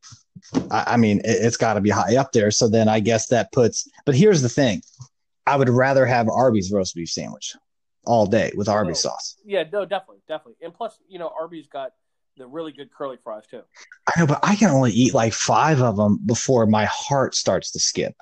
I, 0.71 0.85
I 0.95 0.97
mean, 0.99 1.19
it, 1.21 1.45
it's 1.45 1.57
got 1.57 1.75
to 1.75 1.81
be 1.81 1.91
high 1.91 2.17
up 2.17 2.31
there. 2.33 2.51
So 2.51 2.69
then 2.69 2.89
I 2.89 3.01
guess 3.01 3.27
that 3.29 3.51
puts. 3.53 3.89
But 4.05 4.15
here's 4.15 4.41
the 4.43 4.49
thing: 4.49 4.83
I 5.47 5.57
would 5.57 5.69
rather 5.69 6.07
have 6.07 6.29
Arby's 6.29 6.71
roast 6.71 6.95
beef 6.95 7.09
sandwich 7.11 7.55
all 8.07 8.27
day 8.27 8.53
with 8.57 8.69
Arby's 8.69 8.99
Oh. 9.05 9.11
sauce. 9.11 9.37
Yeah, 9.45 9.65
no, 9.73 9.85
definitely, 9.85 10.23
definitely. 10.29 10.55
And 10.63 10.73
plus, 10.75 10.99
you 11.09 11.19
know, 11.19 11.31
Arby's 11.39 11.67
got 11.67 11.93
the 12.37 12.47
really 12.47 12.73
good 12.73 12.91
curly 12.93 13.17
fries 13.23 13.45
too. 13.51 13.63
I 14.15 14.21
know, 14.21 14.27
but 14.27 14.41
I 14.43 14.57
can 14.57 14.71
only 14.71 14.93
eat 14.93 15.15
like 15.15 15.33
five 15.33 15.81
of 15.81 15.97
them 15.97 16.19
before 16.25 16.67
my 16.67 16.85
heart 16.87 17.35
starts 17.35 17.73
to 17.73 17.81
skip. 17.81 18.15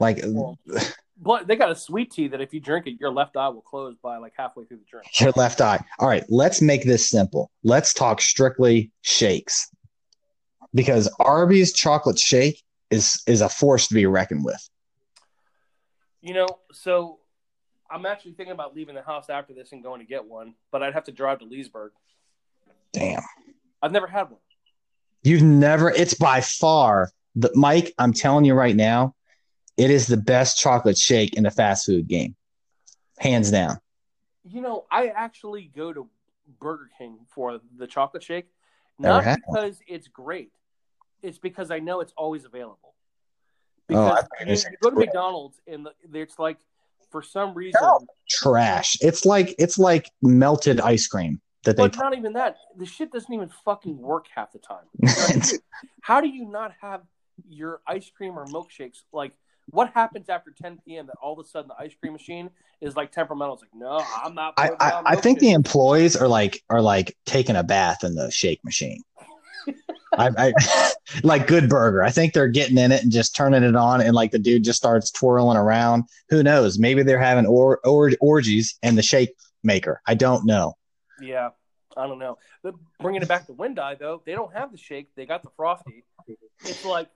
Like 0.00 0.20
Well, 0.26 0.58
But 1.16 1.46
they 1.46 1.54
got 1.56 1.70
a 1.70 1.76
sweet 1.76 2.10
tea 2.10 2.26
that 2.28 2.40
if 2.40 2.52
you 2.52 2.58
drink 2.60 2.86
it, 2.88 2.98
your 3.00 3.10
left 3.12 3.36
eye 3.36 3.48
will 3.48 3.62
close 3.62 3.94
by 4.02 4.16
like 4.18 4.32
halfway 4.36 4.64
through 4.64 4.78
the 4.78 4.84
drink. 4.90 5.06
your 5.20 5.30
left 5.36 5.60
eye. 5.60 5.82
All 6.00 6.08
right, 6.08 6.24
let's 6.28 6.60
make 6.60 6.84
this 6.84 7.08
simple. 7.08 7.50
Let's 7.62 7.94
talk 7.94 8.20
strictly 8.20 8.90
shakes. 9.02 9.70
Because 10.74 11.08
Arby's 11.20 11.72
chocolate 11.72 12.18
shake 12.18 12.60
is 12.90 13.22
is 13.28 13.40
a 13.40 13.48
force 13.48 13.86
to 13.88 13.94
be 13.94 14.06
reckoned 14.06 14.44
with. 14.44 14.68
You 16.20 16.34
know, 16.34 16.48
so 16.72 17.20
I'm 17.90 18.06
actually 18.06 18.32
thinking 18.32 18.52
about 18.52 18.74
leaving 18.74 18.94
the 18.94 19.02
house 19.02 19.28
after 19.28 19.52
this 19.52 19.72
and 19.72 19.82
going 19.82 20.00
to 20.00 20.06
get 20.06 20.24
one, 20.24 20.54
but 20.70 20.82
I'd 20.82 20.94
have 20.94 21.04
to 21.04 21.12
drive 21.12 21.40
to 21.40 21.44
Leesburg. 21.44 21.92
Damn. 22.92 23.22
I've 23.82 23.92
never 23.92 24.06
had 24.06 24.24
one. 24.24 24.40
You've 25.22 25.42
never 25.42 25.90
it's 25.90 26.14
by 26.14 26.40
far 26.40 27.10
the 27.34 27.50
Mike, 27.54 27.94
I'm 27.98 28.12
telling 28.12 28.44
you 28.44 28.54
right 28.54 28.76
now, 28.76 29.14
it 29.76 29.90
is 29.90 30.06
the 30.06 30.16
best 30.16 30.58
chocolate 30.58 30.96
shake 30.96 31.34
in 31.34 31.42
the 31.42 31.50
fast 31.50 31.86
food 31.86 32.06
game. 32.06 32.36
Hands 33.18 33.50
down. 33.50 33.78
You 34.44 34.60
know, 34.60 34.84
I 34.90 35.08
actually 35.08 35.70
go 35.74 35.92
to 35.92 36.08
Burger 36.60 36.90
King 36.98 37.18
for 37.34 37.60
the 37.76 37.86
chocolate 37.86 38.22
shake, 38.22 38.46
not 38.98 39.24
because 39.46 39.80
it's 39.86 40.08
great. 40.08 40.52
It's 41.22 41.38
because 41.38 41.70
I 41.70 41.78
know 41.78 42.00
it's 42.00 42.12
always 42.16 42.44
available. 42.44 42.78
Oh, 42.84 42.92
Because 43.88 44.20
thought 44.20 44.28
you 44.40 44.46
you, 44.46 44.50
were 44.52 44.56
saying 44.56 44.74
you 44.82 44.90
go 44.90 44.94
to. 44.94 44.96
McDonald's 44.96 45.60
and 45.66 45.86
the, 45.86 46.20
it's 46.20 46.38
like 46.38 46.58
for 47.14 47.22
some 47.22 47.54
reason. 47.54 47.80
Trash. 48.28 48.96
It's 49.00 49.24
like 49.24 49.54
it's 49.56 49.78
like 49.78 50.10
melted 50.20 50.80
ice 50.80 51.06
cream 51.06 51.40
that 51.62 51.76
they 51.76 51.84
but 51.84 51.96
not 51.96 52.18
even 52.18 52.32
that. 52.32 52.56
The 52.76 52.86
shit 52.86 53.12
doesn't 53.12 53.32
even 53.32 53.50
fucking 53.64 53.96
work 53.98 54.26
half 54.34 54.50
the 54.50 54.58
time. 54.58 55.60
How 56.02 56.20
do 56.20 56.26
you 56.26 56.44
not 56.44 56.72
have 56.80 57.02
your 57.48 57.82
ice 57.86 58.10
cream 58.10 58.36
or 58.36 58.46
milkshakes? 58.46 59.02
Like, 59.12 59.30
what 59.70 59.92
happens 59.94 60.28
after 60.28 60.52
10 60.60 60.80
p.m. 60.84 61.06
that 61.06 61.14
all 61.22 61.38
of 61.38 61.38
a 61.38 61.48
sudden 61.48 61.68
the 61.68 61.80
ice 61.80 61.94
cream 61.94 62.14
machine 62.14 62.50
is 62.80 62.96
like 62.96 63.12
temperamental? 63.12 63.54
It's 63.54 63.62
like, 63.62 63.74
no, 63.76 64.04
I'm 64.24 64.34
not. 64.34 64.54
I, 64.56 64.70
I, 64.80 65.02
I 65.06 65.14
think 65.14 65.38
the 65.38 65.52
employees 65.52 66.16
are 66.16 66.26
like 66.26 66.64
are 66.68 66.82
like 66.82 67.16
taking 67.26 67.54
a 67.54 67.62
bath 67.62 68.02
in 68.02 68.16
the 68.16 68.28
shake 68.32 68.64
machine. 68.64 69.04
I, 70.18 70.30
I 70.36 70.52
like 71.22 71.46
Good 71.46 71.68
Burger. 71.68 72.02
I 72.02 72.10
think 72.10 72.32
they're 72.32 72.48
getting 72.48 72.78
in 72.78 72.92
it 72.92 73.02
and 73.02 73.12
just 73.12 73.34
turning 73.34 73.62
it 73.62 73.76
on, 73.76 74.00
and 74.00 74.14
like 74.14 74.30
the 74.30 74.38
dude 74.38 74.64
just 74.64 74.78
starts 74.78 75.10
twirling 75.10 75.56
around. 75.56 76.04
Who 76.28 76.42
knows? 76.42 76.78
Maybe 76.78 77.02
they're 77.02 77.18
having 77.18 77.46
or, 77.46 77.80
or 77.84 78.12
orgies 78.20 78.78
and 78.82 78.96
the 78.96 79.02
shake 79.02 79.34
maker. 79.62 80.00
I 80.06 80.14
don't 80.14 80.44
know. 80.44 80.74
Yeah, 81.20 81.50
I 81.96 82.06
don't 82.06 82.18
know. 82.18 82.38
But 82.62 82.74
bringing 83.00 83.22
it 83.22 83.28
back 83.28 83.46
to 83.46 83.52
Windeye 83.52 83.98
though, 83.98 84.22
they 84.24 84.32
don't 84.32 84.52
have 84.54 84.72
the 84.72 84.78
shake. 84.78 85.14
They 85.16 85.26
got 85.26 85.42
the 85.42 85.50
frosty. 85.56 86.04
It's 86.64 86.84
like 86.84 87.08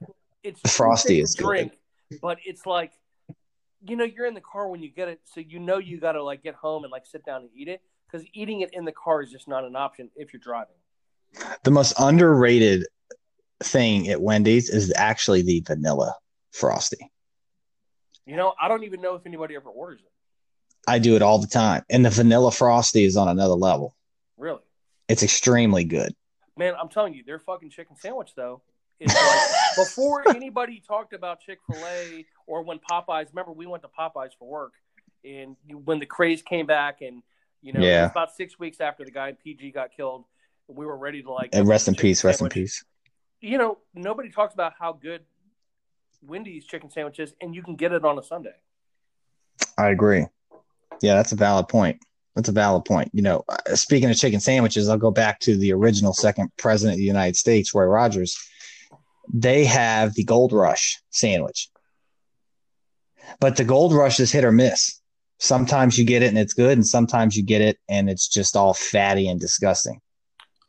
it's 0.43 0.61
Frosty 0.71 1.19
is 1.19 1.35
drink, 1.35 1.77
but 2.21 2.37
it's 2.45 2.65
like 2.65 2.91
you 3.81 3.95
know 3.95 4.03
you're 4.03 4.25
in 4.25 4.33
the 4.33 4.41
car 4.41 4.67
when 4.67 4.81
you 4.81 4.89
get 4.89 5.07
it, 5.07 5.21
so 5.25 5.39
you 5.39 5.59
know 5.59 5.77
you 5.77 5.99
got 5.99 6.13
to 6.13 6.23
like 6.23 6.43
get 6.43 6.55
home 6.55 6.83
and 6.83 6.91
like 6.91 7.05
sit 7.05 7.25
down 7.25 7.41
and 7.41 7.49
eat 7.55 7.67
it 7.67 7.81
because 8.09 8.25
eating 8.33 8.61
it 8.61 8.69
in 8.73 8.85
the 8.85 8.91
car 8.91 9.21
is 9.21 9.31
just 9.31 9.47
not 9.47 9.63
an 9.63 9.75
option 9.75 10.09
if 10.15 10.33
you're 10.33 10.41
driving. 10.41 10.75
The 11.63 11.71
most 11.71 11.93
underrated 11.99 12.85
thing 13.63 14.09
at 14.09 14.21
Wendy's 14.21 14.69
is 14.69 14.93
actually 14.95 15.41
the 15.41 15.61
vanilla 15.65 16.15
frosty. 16.51 17.11
You 18.25 18.35
know, 18.35 18.53
I 18.61 18.67
don't 18.67 18.83
even 18.83 19.01
know 19.01 19.15
if 19.15 19.25
anybody 19.25 19.55
ever 19.55 19.69
orders 19.69 20.01
it. 20.01 20.11
I 20.87 20.99
do 20.99 21.15
it 21.15 21.21
all 21.21 21.39
the 21.39 21.47
time, 21.47 21.83
and 21.89 22.05
the 22.05 22.09
vanilla 22.09 22.51
frosty 22.51 23.03
is 23.03 23.17
on 23.17 23.27
another 23.27 23.53
level. 23.53 23.95
Really, 24.37 24.61
It's 25.07 25.23
extremely 25.23 25.83
good. 25.83 26.13
man, 26.57 26.73
I'm 26.79 26.89
telling 26.89 27.13
you, 27.13 27.23
their 27.23 27.39
fucking 27.39 27.69
chicken 27.69 27.95
sandwich 27.95 28.31
though. 28.35 28.61
Is 28.99 29.13
like 29.13 29.41
before 29.77 30.27
anybody 30.27 30.81
talked 30.85 31.13
about 31.13 31.39
Chick 31.41 31.59
Fil 31.67 31.85
A 31.87 32.25
or 32.47 32.63
when 32.63 32.79
Popeyes. 32.79 33.27
Remember, 33.31 33.53
we 33.53 33.65
went 33.65 33.83
to 33.83 33.89
Popeyes 33.89 34.31
for 34.37 34.47
work, 34.47 34.73
and 35.23 35.55
when 35.85 35.99
the 35.99 36.05
craze 36.05 36.41
came 36.41 36.65
back, 36.65 37.01
and 37.01 37.23
you 37.61 37.71
know, 37.73 37.79
it 37.81 37.85
Yeah. 37.85 38.01
was 38.03 38.11
about 38.11 38.35
six 38.35 38.57
weeks 38.59 38.81
after 38.81 39.05
the 39.05 39.11
guy 39.11 39.29
in 39.29 39.35
PG 39.35 39.71
got 39.71 39.91
killed, 39.95 40.25
we 40.69 40.85
were 40.85 40.97
ready 40.97 41.21
to 41.23 41.31
like. 41.31 41.49
And 41.53 41.67
rest 41.67 41.87
in 41.87 41.95
peace. 41.95 42.23
Rest 42.23 42.41
in 42.41 42.49
peace. 42.49 42.83
You 43.41 43.57
know, 43.57 43.77
nobody 43.93 44.29
talks 44.29 44.53
about 44.53 44.73
how 44.79 44.93
good 44.93 45.21
Wendy's 46.21 46.65
chicken 46.65 46.89
sandwich 46.89 47.19
is, 47.19 47.33
and 47.41 47.55
you 47.55 47.63
can 47.63 47.75
get 47.75 47.91
it 47.91 48.05
on 48.05 48.17
a 48.19 48.23
Sunday. 48.23 48.55
I 49.77 49.89
agree. 49.89 50.25
Yeah, 51.01 51.15
that's 51.15 51.31
a 51.31 51.35
valid 51.35 51.67
point. 51.67 51.99
That's 52.35 52.49
a 52.49 52.53
valid 52.53 52.85
point. 52.85 53.09
You 53.13 53.21
know, 53.21 53.43
uh, 53.49 53.75
speaking 53.75 54.09
of 54.09 54.17
chicken 54.17 54.39
sandwiches, 54.39 54.89
I'll 54.89 54.97
go 54.97 55.11
back 55.11 55.39
to 55.41 55.57
the 55.57 55.73
original 55.73 56.13
second 56.13 56.51
president 56.57 56.95
of 56.95 56.99
the 56.99 57.05
United 57.05 57.35
States, 57.35 57.73
Roy 57.73 57.85
Rogers. 57.85 58.37
They 59.33 59.65
have 59.65 60.13
the 60.13 60.23
Gold 60.23 60.53
Rush 60.53 61.01
sandwich. 61.09 61.69
But 63.39 63.55
the 63.55 63.63
Gold 63.63 63.93
Rush 63.93 64.19
is 64.19 64.31
hit 64.31 64.43
or 64.43 64.51
miss. 64.51 64.99
Sometimes 65.39 65.97
you 65.97 66.03
get 66.03 66.23
it 66.23 66.27
and 66.27 66.37
it's 66.37 66.53
good, 66.53 66.77
and 66.77 66.85
sometimes 66.85 67.37
you 67.37 67.43
get 67.43 67.61
it 67.61 67.77
and 67.87 68.09
it's 68.09 68.27
just 68.27 68.57
all 68.57 68.73
fatty 68.73 69.29
and 69.29 69.39
disgusting. 69.39 70.01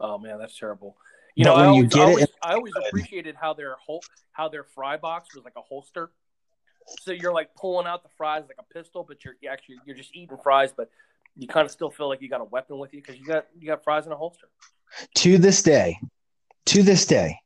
Oh 0.01 0.19
man, 0.19 0.39
that's 0.39 0.59
terrible. 0.59 0.97
You 1.37 1.45
But 1.45 1.51
know, 1.51 1.57
I 1.57 1.67
when 1.67 1.75
you 1.75 1.83
always, 1.83 1.93
get 1.93 2.01
it 2.01 2.09
always, 2.09 2.25
and- 2.25 2.33
I 2.43 2.55
always 2.55 2.73
appreciated 2.89 3.37
how 3.41 3.55
their 3.55 3.77
whole 3.77 4.03
how 4.33 4.49
their 4.49 4.65
fry 4.65 4.97
box 4.97 5.35
was 5.35 5.45
like 5.45 5.55
a 5.57 5.63
holster. 5.63 6.11
So 7.01 7.13
you're 7.13 7.33
like 7.33 7.55
pulling 7.55 7.87
out 7.87 8.03
the 8.03 8.09
fries 8.17 8.45
like 8.49 8.57
a 8.59 8.75
pistol, 8.75 9.05
but 9.07 9.25
you're 9.25 9.35
actually 9.51 9.77
you're 9.87 9.97
just 9.97 10.15
eating 10.15 10.37
fries, 10.43 10.73
but 10.77 10.91
you 11.37 11.47
kind 11.47 11.65
of 11.65 11.71
still 11.71 11.91
feel 11.91 12.09
like 12.09 12.21
you 12.21 12.29
got 12.29 12.41
a 12.41 12.45
weapon 12.45 12.79
with 12.79 12.93
you 12.93 13.01
because 13.01 13.19
you 13.19 13.27
got 13.27 13.47
you 13.59 13.67
got 13.67 13.85
fries 13.85 14.07
in 14.07 14.13
a 14.13 14.17
holster. 14.17 14.49
to 15.17 15.39
this 15.39 15.63
day, 15.63 15.99
to 16.67 16.83
this 16.83 17.07
day, 17.07 17.37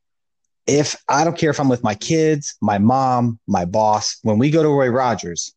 if 0.65 0.95
I 1.07 1.23
don't 1.23 1.37
care 1.37 1.51
if 1.51 1.59
I'm 1.59 1.69
with 1.69 1.83
my 1.83 1.93
kids, 1.95 2.55
my 2.61 2.79
mom, 2.79 3.39
my 3.47 3.65
boss, 3.65 4.17
when 4.23 4.39
we 4.39 4.49
go 4.49 4.63
to 4.63 4.69
Roy 4.69 4.87
Rogers 4.89 5.53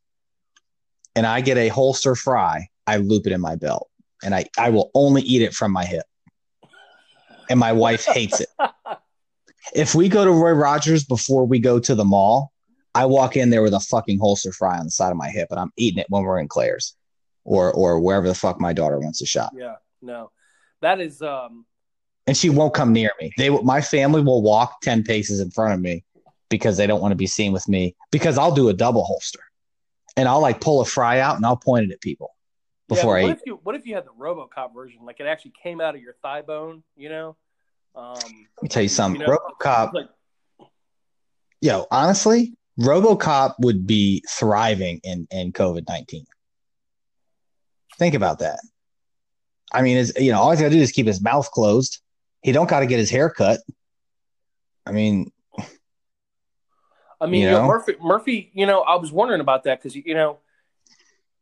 and 1.16 1.26
I 1.26 1.40
get 1.40 1.56
a 1.56 1.68
holster 1.68 2.14
fry, 2.14 2.68
I 2.86 2.98
loop 2.98 3.26
it 3.26 3.32
in 3.32 3.40
my 3.40 3.56
belt 3.56 3.88
and 4.22 4.34
I, 4.34 4.44
I 4.58 4.68
will 4.70 4.90
only 4.94 5.22
eat 5.22 5.40
it 5.42 5.54
from 5.54 5.72
my 5.72 5.84
hip. 5.86 6.04
And 7.50 7.58
my 7.58 7.72
wife 7.72 8.04
hates 8.04 8.40
it. 8.40 8.48
If 9.74 9.94
we 9.94 10.08
go 10.08 10.24
to 10.24 10.30
Roy 10.30 10.52
Rogers 10.52 11.04
before 11.04 11.44
we 11.44 11.58
go 11.58 11.78
to 11.78 11.94
the 11.94 12.04
mall, 12.04 12.52
I 12.94 13.06
walk 13.06 13.36
in 13.36 13.50
there 13.50 13.62
with 13.62 13.74
a 13.74 13.80
fucking 13.80 14.18
holster 14.18 14.52
fry 14.52 14.78
on 14.78 14.84
the 14.86 14.90
side 14.90 15.10
of 15.10 15.16
my 15.16 15.28
hip 15.28 15.48
and 15.50 15.60
I'm 15.60 15.72
eating 15.76 15.98
it 15.98 16.06
when 16.08 16.22
we're 16.22 16.38
in 16.38 16.48
Claire's 16.48 16.96
or 17.44 17.72
or 17.72 18.00
wherever 18.00 18.26
the 18.26 18.34
fuck 18.34 18.60
my 18.60 18.72
daughter 18.72 18.98
wants 18.98 19.18
to 19.18 19.26
shop. 19.26 19.52
Yeah, 19.54 19.76
no, 20.00 20.30
that 20.80 21.00
is 21.00 21.22
um 21.22 21.66
and 22.26 22.36
she 22.36 22.50
won't 22.50 22.74
come 22.74 22.92
near 22.92 23.10
me. 23.20 23.32
They, 23.38 23.50
my 23.50 23.80
family 23.80 24.22
will 24.22 24.42
walk 24.42 24.80
ten 24.80 25.02
paces 25.02 25.40
in 25.40 25.50
front 25.50 25.74
of 25.74 25.80
me 25.80 26.04
because 26.48 26.76
they 26.76 26.86
don't 26.86 27.00
want 27.00 27.12
to 27.12 27.16
be 27.16 27.26
seen 27.26 27.52
with 27.52 27.68
me. 27.68 27.94
Because 28.10 28.38
I'll 28.38 28.54
do 28.54 28.68
a 28.68 28.74
double 28.74 29.04
holster, 29.04 29.40
and 30.16 30.28
I'll 30.28 30.40
like 30.40 30.60
pull 30.60 30.80
a 30.80 30.84
fry 30.84 31.20
out 31.20 31.36
and 31.36 31.46
I'll 31.46 31.56
point 31.56 31.86
it 31.86 31.92
at 31.92 32.00
people 32.00 32.34
before 32.88 33.18
yeah, 33.18 33.26
what 33.26 33.30
eat. 33.30 33.38
if 33.38 33.46
you 33.46 33.60
what 33.62 33.74
if 33.74 33.86
you 33.86 33.94
had 33.94 34.04
the 34.04 34.12
RoboCop 34.18 34.74
version, 34.74 35.00
like 35.04 35.20
it 35.20 35.26
actually 35.26 35.52
came 35.62 35.80
out 35.80 35.94
of 35.94 36.00
your 36.00 36.14
thigh 36.22 36.42
bone, 36.42 36.82
you 36.96 37.08
know? 37.08 37.36
Um, 37.94 38.14
Let 38.14 38.62
me 38.62 38.68
tell 38.68 38.82
you 38.82 38.88
something. 38.88 39.20
you 39.20 39.26
know, 39.26 39.38
RoboCop, 39.60 39.92
like 39.92 40.08
yo, 41.60 41.86
honestly, 41.90 42.54
RoboCop 42.80 43.54
would 43.60 43.86
be 43.86 44.24
thriving 44.28 45.00
in 45.04 45.28
in 45.30 45.52
COVID 45.52 45.88
nineteen. 45.88 46.24
Think 47.98 48.14
about 48.14 48.38
that. 48.38 48.60
I 49.72 49.82
mean, 49.82 49.96
is 49.98 50.14
you 50.18 50.32
know, 50.32 50.38
all 50.38 50.50
he's 50.50 50.60
got 50.60 50.68
to 50.68 50.74
do 50.74 50.80
is 50.80 50.92
keep 50.92 51.06
his 51.06 51.20
mouth 51.20 51.50
closed. 51.50 52.00
He 52.42 52.52
don't 52.52 52.68
got 52.68 52.80
to 52.80 52.86
get 52.86 52.98
his 52.98 53.10
hair 53.10 53.28
cut. 53.28 53.60
I 54.86 54.92
mean, 54.92 55.30
I 57.20 57.26
mean, 57.26 57.42
You 57.42 57.50
know? 57.50 57.66
Murphy. 57.66 57.96
Murphy. 58.00 58.50
You 58.54 58.66
know, 58.66 58.80
I 58.82 58.96
was 58.96 59.12
wondering 59.12 59.40
about 59.40 59.64
that 59.64 59.82
because 59.82 59.94
you 59.94 60.14
know, 60.14 60.38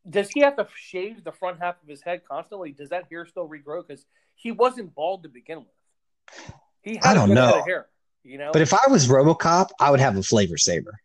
does 0.09 0.31
he 0.31 0.41
have 0.41 0.57
to 0.57 0.67
shave 0.75 1.25
the 1.25 1.33
front 1.33 1.59
half 1.61 1.77
of 1.83 1.89
his 1.89 2.03
head 2.03 2.23
constantly? 2.29 2.73
Does 2.73 2.91
that 2.91 3.05
hair 3.11 3.27
still 3.27 3.49
regrow? 3.49 3.87
Because 3.87 4.05
he 4.35 4.53
wasn't 4.53 4.95
bald 4.95 5.23
to 5.25 5.29
begin 5.29 5.59
with. 5.59 6.53
He 6.83 6.95
had 6.97 7.05
I 7.05 7.15
don't 7.15 7.31
know. 7.31 7.63
hair. 7.65 7.87
You 8.23 8.39
know, 8.39 8.51
But 8.53 8.63
if 8.63 8.75
I 8.75 8.89
was 8.89 9.07
RoboCop, 9.07 9.71
I 9.81 9.91
would 9.91 10.01
have 10.01 10.17
a 10.17 10.23
flavor 10.23 10.57
saver. 10.57 11.01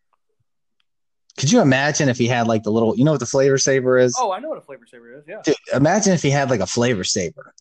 Could 1.37 1.51
you 1.51 1.61
imagine 1.61 2.09
if 2.09 2.17
he 2.17 2.27
had 2.27 2.47
like 2.47 2.63
the 2.63 2.71
little, 2.71 2.95
you 2.97 3.03
know 3.05 3.11
what 3.11 3.19
the 3.19 3.25
flavor 3.25 3.57
saver 3.57 3.97
is? 3.97 4.15
oh, 4.19 4.31
I 4.31 4.39
know 4.39 4.49
what 4.49 4.57
a 4.57 4.61
flavor 4.61 4.85
saver 4.89 5.17
is. 5.17 5.23
Yeah, 5.27 5.41
Dude, 5.43 5.55
imagine 5.73 6.13
if 6.13 6.21
he 6.21 6.29
had 6.31 6.49
like 6.49 6.59
a 6.59 6.65
flavor 6.65 7.03
saver. 7.03 7.53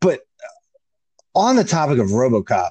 But 0.00 0.20
on 1.34 1.56
the 1.56 1.64
topic 1.64 1.98
of 1.98 2.08
RoboCop, 2.08 2.70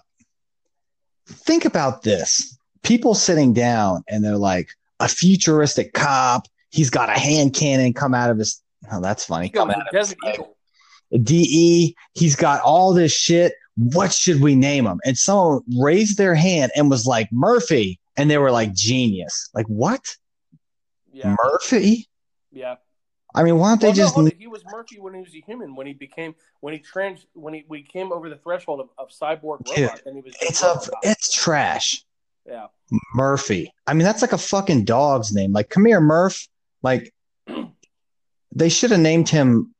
think 1.27 1.65
about 1.65 2.01
this. 2.01 2.57
People 2.81 3.13
sitting 3.13 3.53
down 3.53 4.03
and 4.09 4.23
they're 4.23 4.37
like, 4.37 4.69
a 4.99 5.07
futuristic 5.07 5.93
cop. 5.93 6.47
He's 6.71 6.89
got 6.89 7.09
a 7.09 7.19
hand 7.19 7.53
cannon 7.53 7.93
come 7.93 8.13
out 8.13 8.29
of 8.29 8.37
his. 8.37 8.61
Oh, 8.91 9.01
that's 9.01 9.25
funny. 9.25 9.49
Come 9.49 9.71
out 9.71 9.87
of 9.93 9.95
his. 9.95 10.15
DE. 11.23 11.95
He's 12.13 12.35
got 12.35 12.61
all 12.61 12.93
this 12.93 13.11
shit. 13.11 13.53
What 13.75 14.11
should 14.13 14.41
we 14.41 14.55
name 14.55 14.85
him? 14.85 14.99
And 15.05 15.17
someone 15.17 15.61
raised 15.79 16.17
their 16.17 16.35
hand 16.35 16.71
and 16.75 16.89
was 16.89 17.05
like 17.05 17.29
Murphy, 17.31 17.99
and 18.17 18.29
they 18.29 18.37
were 18.37 18.51
like 18.51 18.73
genius. 18.73 19.49
Like 19.53 19.65
what? 19.67 20.15
Yeah, 21.11 21.35
Murphy? 21.43 22.07
yeah. 22.51 22.75
I 23.35 23.43
mean, 23.43 23.59
why 23.59 23.69
don't 23.69 23.79
they 23.81 23.87
Well, 23.89 23.95
no, 23.95 24.27
just? 24.27 24.33
it. 24.33 24.39
he 24.39 24.47
was 24.47 24.63
Murphy 24.65 24.99
when 24.99 25.13
he 25.13 25.21
was 25.21 25.33
a 25.35 25.41
human. 25.45 25.75
When 25.75 25.85
he 25.85 25.93
became, 25.93 26.33
when 26.61 26.73
he 26.73 26.79
trans, 26.79 27.25
when 27.33 27.53
he 27.53 27.63
we 27.69 27.83
came 27.83 28.11
over 28.11 28.27
the 28.27 28.37
threshold 28.37 28.79
of, 28.79 28.89
of 28.97 29.09
cyborg 29.09 29.63
Dude, 29.65 29.77
robot, 29.85 30.01
then 30.03 30.15
he 30.15 30.21
was. 30.21 30.33
it's 30.41 30.63
a, 30.63 30.75
it's 31.03 31.31
trash. 31.31 32.03
yeah. 32.47 32.67
Murphy. 33.13 33.71
I 33.85 33.93
mean, 33.93 34.03
that's 34.03 34.23
like 34.23 34.33
a 34.33 34.37
fucking 34.37 34.85
dog's 34.85 35.31
name. 35.31 35.51
Like, 35.53 35.69
come 35.69 35.85
here, 35.85 36.01
Murph. 36.01 36.47
Like, 36.81 37.13
they 38.53 38.69
should 38.69 38.91
have 38.91 38.99
named 38.99 39.29
him. 39.29 39.73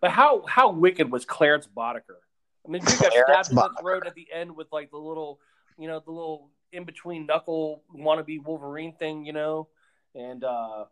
But 0.00 0.10
how 0.10 0.44
how 0.46 0.70
wicked 0.70 1.10
was 1.10 1.24
Clarence 1.24 1.66
Boddicker? 1.66 2.20
I 2.66 2.70
mean, 2.70 2.82
he 2.82 2.86
got 2.86 3.12
stabbed 3.12 3.50
in 3.50 3.56
the 3.56 3.76
throat 3.80 4.06
at 4.06 4.14
the 4.14 4.28
end 4.32 4.54
with 4.54 4.68
like 4.72 4.90
the 4.90 4.98
little, 4.98 5.40
you 5.78 5.88
know, 5.88 6.00
the 6.00 6.10
little 6.10 6.50
in 6.72 6.84
between 6.84 7.26
knuckle 7.26 7.82
wannabe 7.94 8.42
Wolverine 8.42 8.92
thing, 8.92 9.24
you 9.24 9.32
know, 9.32 9.68
and 10.14 10.44
uh 10.44 10.84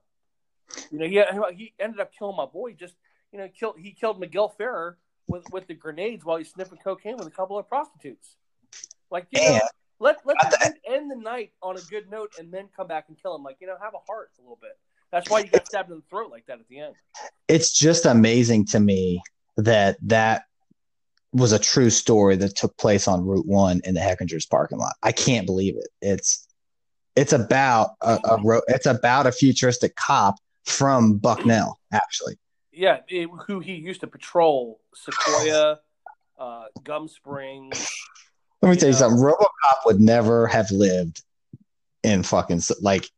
you 0.91 0.99
know, 0.99 1.07
he 1.07 1.23
he 1.57 1.75
ended 1.79 2.01
up 2.01 2.13
killing 2.19 2.37
my 2.37 2.47
boy. 2.47 2.73
Just 2.73 2.95
you 3.33 3.39
know, 3.39 3.49
killed 3.49 3.77
he 3.79 3.93
killed 3.93 4.19
Miguel 4.19 4.49
Ferrer 4.49 4.99
with 5.27 5.45
with 5.53 5.67
the 5.67 5.75
grenades 5.75 6.25
while 6.25 6.39
he's 6.39 6.51
sniffing 6.51 6.79
cocaine 6.79 7.17
with 7.17 7.27
a 7.27 7.31
couple 7.31 7.59
of 7.59 7.69
prostitutes. 7.69 8.37
Like, 9.11 9.27
you 9.31 9.41
know, 9.41 9.61
let 9.99 10.19
let 10.25 10.37
the 10.41 10.59
dude 10.65 10.95
end 10.95 11.11
the 11.11 11.17
night 11.17 11.53
on 11.63 11.77
a 11.77 11.81
good 11.91 12.11
note 12.11 12.33
and 12.39 12.53
then 12.53 12.69
come 12.77 12.87
back 12.87 13.07
and 13.09 13.17
kill 13.21 13.35
him. 13.35 13.43
Like, 13.43 13.57
you 13.61 13.67
know, 13.67 13.77
have 13.81 13.95
a 13.95 14.05
heart 14.11 14.31
a 14.39 14.43
little 14.43 14.59
bit. 14.61 14.79
That's 15.11 15.29
why 15.29 15.41
you 15.41 15.47
got 15.47 15.67
stabbed 15.67 15.91
in 15.91 15.97
the 15.97 16.03
throat 16.09 16.31
like 16.31 16.47
that 16.47 16.59
at 16.59 16.69
the 16.69 16.81
end. 16.81 16.95
it's 17.47 17.73
just 17.73 18.07
amazing 18.07 18.65
to 18.67 18.81
me 18.81 19.23
that 19.59 19.99
that 20.03 20.45
was 21.33 21.53
a 21.53 21.59
true 21.59 21.91
story 21.91 22.37
that 22.37 22.57
took 22.57 22.77
place 22.77 23.09
on 23.09 23.25
Route 23.25 23.47
One 23.47 23.81
in 23.85 23.95
the 23.95 24.01
Hechingers 24.01 24.49
parking 24.49 24.79
lot. 24.79 24.95
I 25.03 25.13
can't 25.13 25.47
believe 25.47 25.77
it. 25.77 25.89
It's 26.01 26.47
it's 27.15 27.33
about 27.33 27.91
a, 28.01 28.19
a 28.25 28.43
ro- 28.43 28.63
it's 28.69 28.87
about 28.87 29.27
a 29.27 29.33
futuristic 29.33 29.95
cop 29.97 30.37
from 30.65 31.19
Bucknell, 31.19 31.79
actually. 31.93 32.37
Yeah, 32.73 33.01
it, 33.09 33.29
who 33.47 33.61
he 33.61 33.75
used 33.75 34.01
to 34.01 34.07
patrol 34.07 34.81
Sequoia, 34.95 35.81
uh, 36.39 36.65
Gum 36.83 37.09
Springs. 37.09 37.87
Let 38.63 38.71
me 38.71 38.77
tell 38.77 38.89
you 38.89 38.95
Yeah. 38.95 38.99
something. 38.99 39.21
RoboCop 39.23 39.85
would 39.87 40.01
never 40.01 40.47
have 40.47 40.71
lived 40.71 41.23
in 42.03 42.23
fucking 42.23 42.63
like 42.81 43.09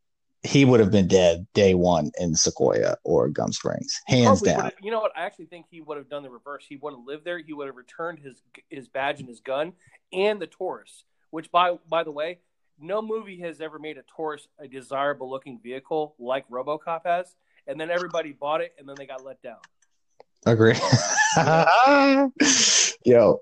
he 0.42 0.64
would 0.64 0.80
have 0.80 0.90
been 0.90 1.08
dead 1.08 1.46
day 1.54 1.74
one 1.74 2.10
in 2.18 2.34
Sequoia 2.34 2.96
or 3.02 3.28
Gum 3.28 3.50
Springs, 3.50 4.00
oh, 4.08 4.12
hands 4.12 4.42
down. 4.42 4.70
You 4.82 4.90
know 4.90 5.00
what? 5.00 5.12
I 5.16 5.22
actually 5.22 5.46
think 5.46 5.66
he 5.70 5.80
would 5.80 5.96
have 5.96 6.08
done 6.10 6.22
the 6.22 6.30
reverse. 6.30 6.66
He 6.68 6.76
would 6.76 6.92
have 6.92 7.04
lived 7.06 7.24
there. 7.24 7.38
He 7.38 7.54
would 7.54 7.66
have 7.66 7.76
returned 7.76 8.18
his 8.18 8.42
his 8.68 8.88
badge 8.88 9.20
and 9.20 9.28
his 9.28 9.40
gun 9.40 9.72
and 10.12 10.40
the 10.40 10.46
Taurus. 10.46 11.04
Which, 11.30 11.50
by 11.50 11.78
by 11.88 12.04
the 12.04 12.10
way, 12.10 12.40
no 12.78 13.00
movie 13.00 13.40
has 13.40 13.60
ever 13.60 13.78
made 13.78 13.96
a 13.96 14.02
Taurus 14.02 14.48
a 14.58 14.68
desirable 14.68 15.30
looking 15.30 15.58
vehicle 15.62 16.14
like 16.18 16.48
RoboCop 16.48 17.00
has. 17.04 17.36
And 17.66 17.80
then 17.80 17.90
everybody 17.90 18.32
bought 18.32 18.60
it, 18.60 18.74
and 18.78 18.86
then 18.86 18.96
they 18.98 19.06
got 19.06 19.24
let 19.24 19.40
down. 19.42 19.56
Agree. 20.44 20.74
Yo, 23.06 23.40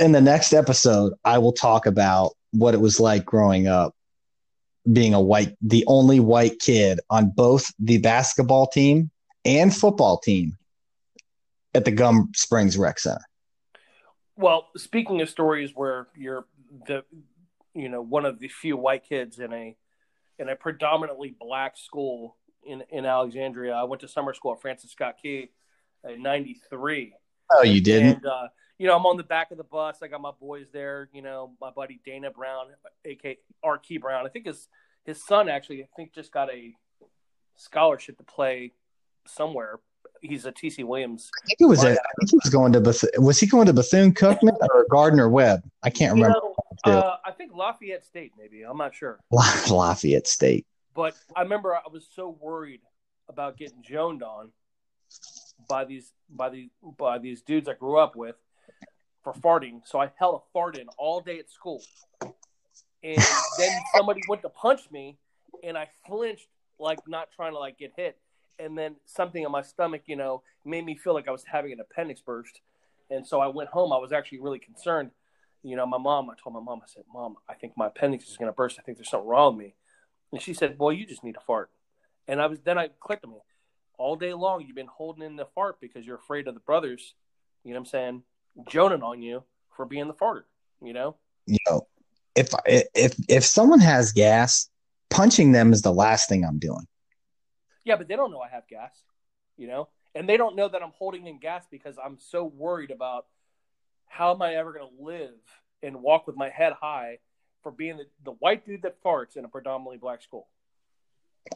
in 0.00 0.12
the 0.12 0.20
next 0.20 0.52
episode, 0.52 1.12
I 1.24 1.38
will 1.38 1.52
talk 1.52 1.86
about 1.86 2.32
what 2.52 2.74
it 2.74 2.80
was 2.80 3.00
like 3.00 3.24
growing 3.24 3.66
up 3.66 3.94
being 4.92 5.14
a 5.14 5.20
white, 5.20 5.56
the 5.60 5.84
only 5.86 6.20
white 6.20 6.58
kid 6.60 7.00
on 7.10 7.30
both 7.30 7.72
the 7.78 7.98
basketball 7.98 8.66
team 8.68 9.10
and 9.44 9.74
football 9.74 10.18
team 10.18 10.56
at 11.74 11.84
the 11.84 11.90
Gum 11.90 12.30
Springs 12.34 12.78
Rec 12.78 12.98
Center. 12.98 13.20
Well, 14.36 14.68
speaking 14.76 15.20
of 15.22 15.28
stories 15.28 15.72
where 15.74 16.08
you're 16.16 16.46
the, 16.86 17.04
you 17.74 17.88
know, 17.88 18.00
one 18.02 18.24
of 18.24 18.38
the 18.38 18.48
few 18.48 18.76
white 18.76 19.08
kids 19.08 19.38
in 19.38 19.52
a 19.52 19.76
in 20.38 20.48
a 20.50 20.56
predominantly 20.56 21.34
black 21.38 21.76
school 21.76 22.36
in 22.64 22.82
in 22.90 23.06
Alexandria, 23.06 23.72
I 23.74 23.84
went 23.84 24.00
to 24.02 24.08
summer 24.08 24.34
school 24.34 24.52
at 24.52 24.60
Francis 24.60 24.92
Scott 24.92 25.16
Key 25.22 25.50
in 26.08 26.22
'93, 26.22 27.14
Oh, 27.54 27.62
you 27.62 27.80
didn't? 27.80 28.16
and 28.16 28.26
uh, 28.26 28.48
you 28.78 28.86
know, 28.86 28.96
I'm 28.96 29.06
on 29.06 29.16
the 29.16 29.22
back 29.24 29.50
of 29.50 29.58
the 29.58 29.64
bus. 29.64 29.98
I 30.02 30.08
got 30.08 30.20
my 30.20 30.32
boys 30.38 30.66
there. 30.72 31.08
You 31.12 31.22
know, 31.22 31.52
my 31.60 31.70
buddy 31.70 32.00
Dana 32.04 32.30
Brown, 32.30 32.66
aka 33.04 33.38
Key 33.82 33.98
Brown. 33.98 34.26
I 34.26 34.28
think 34.28 34.46
his 34.46 34.68
his 35.04 35.24
son 35.24 35.48
actually, 35.48 35.82
I 35.82 35.88
think, 35.96 36.12
just 36.14 36.32
got 36.32 36.50
a 36.52 36.74
scholarship 37.56 38.18
to 38.18 38.24
play 38.24 38.72
somewhere. 39.26 39.78
He's 40.22 40.46
a 40.46 40.52
TC 40.52 40.84
Williams. 40.84 41.30
I 41.36 41.46
think 41.46 41.56
it 41.60 41.64
was. 41.66 41.84
A, 41.84 41.90
I 41.90 41.94
think 42.18 42.30
he 42.30 42.36
was 42.42 42.50
going 42.52 42.72
to. 42.72 42.80
Beth- 42.80 43.04
Was 43.18 43.38
he 43.38 43.46
going 43.46 43.66
to 43.66 43.72
Bethune 43.72 44.12
Cookman 44.14 44.56
or 44.72 44.86
Gardner 44.90 45.28
Webb? 45.28 45.62
I 45.82 45.90
can't 45.90 46.16
You 46.16 46.24
remember. 46.24 46.40
know, 46.86 46.92
uh, 46.92 47.16
I 47.24 47.32
think 47.32 47.52
Lafayette 47.54 48.04
State, 48.04 48.32
maybe. 48.38 48.62
I'm 48.62 48.78
not 48.78 48.94
sure. 48.94 49.18
Lafayette 49.30 50.26
State. 50.26 50.66
But 50.94 51.14
I 51.34 51.42
remember 51.42 51.74
I 51.74 51.80
was 51.92 52.08
so 52.14 52.36
worried 52.40 52.80
about 53.28 53.58
getting 53.58 53.82
joned 53.82 54.22
on 54.22 54.50
by 55.68 55.84
these 55.84 56.12
by 56.30 56.48
these 56.48 56.70
by 56.98 57.18
these 57.18 57.42
dudes 57.42 57.68
I 57.68 57.74
grew 57.74 57.98
up 57.98 58.16
with 58.16 58.36
for 59.26 59.32
farting. 59.32 59.80
So 59.84 59.98
I 59.98 60.12
held 60.20 60.36
a 60.36 60.52
fart 60.52 60.78
in 60.78 60.86
all 60.98 61.20
day 61.20 61.40
at 61.40 61.50
school. 61.50 61.82
And 63.02 63.18
then 63.58 63.80
somebody 63.96 64.20
went 64.28 64.42
to 64.42 64.48
punch 64.48 64.82
me 64.92 65.18
and 65.64 65.76
I 65.76 65.88
flinched 66.06 66.46
like 66.78 67.00
not 67.08 67.28
trying 67.34 67.52
to 67.52 67.58
like 67.58 67.76
get 67.76 67.92
hit. 67.96 68.18
And 68.60 68.78
then 68.78 68.96
something 69.04 69.42
in 69.42 69.50
my 69.50 69.62
stomach, 69.62 70.02
you 70.06 70.14
know, 70.14 70.42
made 70.64 70.84
me 70.84 70.94
feel 70.94 71.12
like 71.12 71.26
I 71.26 71.32
was 71.32 71.42
having 71.44 71.72
an 71.72 71.80
appendix 71.80 72.20
burst. 72.20 72.60
And 73.10 73.26
so 73.26 73.40
I 73.40 73.48
went 73.48 73.70
home. 73.70 73.92
I 73.92 73.98
was 73.98 74.12
actually 74.12 74.38
really 74.38 74.60
concerned. 74.60 75.10
You 75.64 75.74
know, 75.74 75.86
my 75.86 75.98
mom, 75.98 76.30
I 76.30 76.34
told 76.40 76.54
my 76.54 76.60
mom, 76.60 76.80
I 76.84 76.86
said, 76.86 77.02
Mom, 77.12 77.36
I 77.48 77.54
think 77.54 77.72
my 77.76 77.88
appendix 77.88 78.28
is 78.30 78.36
going 78.36 78.48
to 78.48 78.54
burst. 78.54 78.78
I 78.78 78.82
think 78.82 78.96
there's 78.96 79.10
something 79.10 79.28
wrong 79.28 79.56
with 79.56 79.66
me. 79.66 79.74
And 80.30 80.40
she 80.40 80.54
said, 80.54 80.78
"Boy, 80.78 80.90
you 80.90 81.06
just 81.06 81.24
need 81.24 81.36
a 81.36 81.40
fart." 81.40 81.70
And 82.28 82.40
I 82.40 82.46
was 82.46 82.60
then 82.60 82.78
I 82.78 82.88
clicked 83.00 83.24
on 83.24 83.32
me. 83.32 83.38
All 83.98 84.14
day 84.14 84.34
long, 84.34 84.60
you've 84.60 84.76
been 84.76 84.86
holding 84.86 85.24
in 85.24 85.36
the 85.36 85.46
fart 85.46 85.80
because 85.80 86.06
you're 86.06 86.16
afraid 86.16 86.46
of 86.46 86.54
the 86.54 86.60
brothers. 86.60 87.14
You 87.64 87.72
know 87.72 87.80
what 87.80 87.86
I'm 87.86 87.90
saying? 87.90 88.22
Joning 88.68 89.02
on 89.02 89.22
you 89.22 89.42
for 89.76 89.84
being 89.84 90.08
the 90.08 90.14
farter. 90.14 90.42
You 90.82 90.92
know? 90.92 91.16
you 91.46 91.58
know, 91.68 91.86
if 92.34 92.50
if 92.66 93.14
if 93.28 93.44
someone 93.44 93.80
has 93.80 94.12
gas, 94.12 94.68
punching 95.10 95.52
them 95.52 95.72
is 95.72 95.82
the 95.82 95.92
last 95.92 96.28
thing 96.28 96.44
I'm 96.44 96.58
doing. 96.58 96.86
Yeah, 97.84 97.96
but 97.96 98.08
they 98.08 98.16
don't 98.16 98.30
know 98.30 98.40
I 98.40 98.48
have 98.48 98.66
gas. 98.68 98.92
You 99.56 99.68
know, 99.68 99.88
and 100.14 100.28
they 100.28 100.36
don't 100.36 100.56
know 100.56 100.68
that 100.68 100.82
I'm 100.82 100.92
holding 100.98 101.26
in 101.26 101.38
gas 101.38 101.64
because 101.70 101.96
I'm 102.02 102.18
so 102.18 102.44
worried 102.44 102.90
about 102.90 103.26
how 104.06 104.34
am 104.34 104.42
I 104.42 104.54
ever 104.56 104.72
going 104.72 104.88
to 104.88 105.04
live 105.04 105.38
and 105.82 106.02
walk 106.02 106.26
with 106.26 106.36
my 106.36 106.50
head 106.50 106.74
high 106.78 107.18
for 107.62 107.72
being 107.72 107.96
the, 107.96 108.04
the 108.24 108.32
white 108.32 108.66
dude 108.66 108.82
that 108.82 109.02
farts 109.02 109.36
in 109.36 109.44
a 109.44 109.48
predominantly 109.48 109.96
black 109.96 110.22
school. 110.22 110.48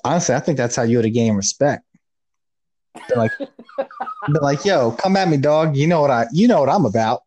Honestly, 0.05 0.35
I 0.35 0.41
think 0.41 0.57
that's 0.57 0.77
how 0.77 0.83
you 0.83 0.97
would 0.97 1.05
have 1.05 1.15
gained 1.15 1.37
respect. 1.37 1.85
Like, 3.15 3.31
be 3.39 4.39
like, 4.41 4.65
yo, 4.65 4.93
come 4.93 5.17
at 5.17 5.29
me, 5.29 5.37
dog. 5.37 5.77
You 5.77 5.87
know 5.87 6.01
what 6.01 6.11
I, 6.11 6.27
you 6.33 6.49
know 6.49 6.61
what 6.61 6.69
I'm 6.69 6.85
about. 6.85 7.23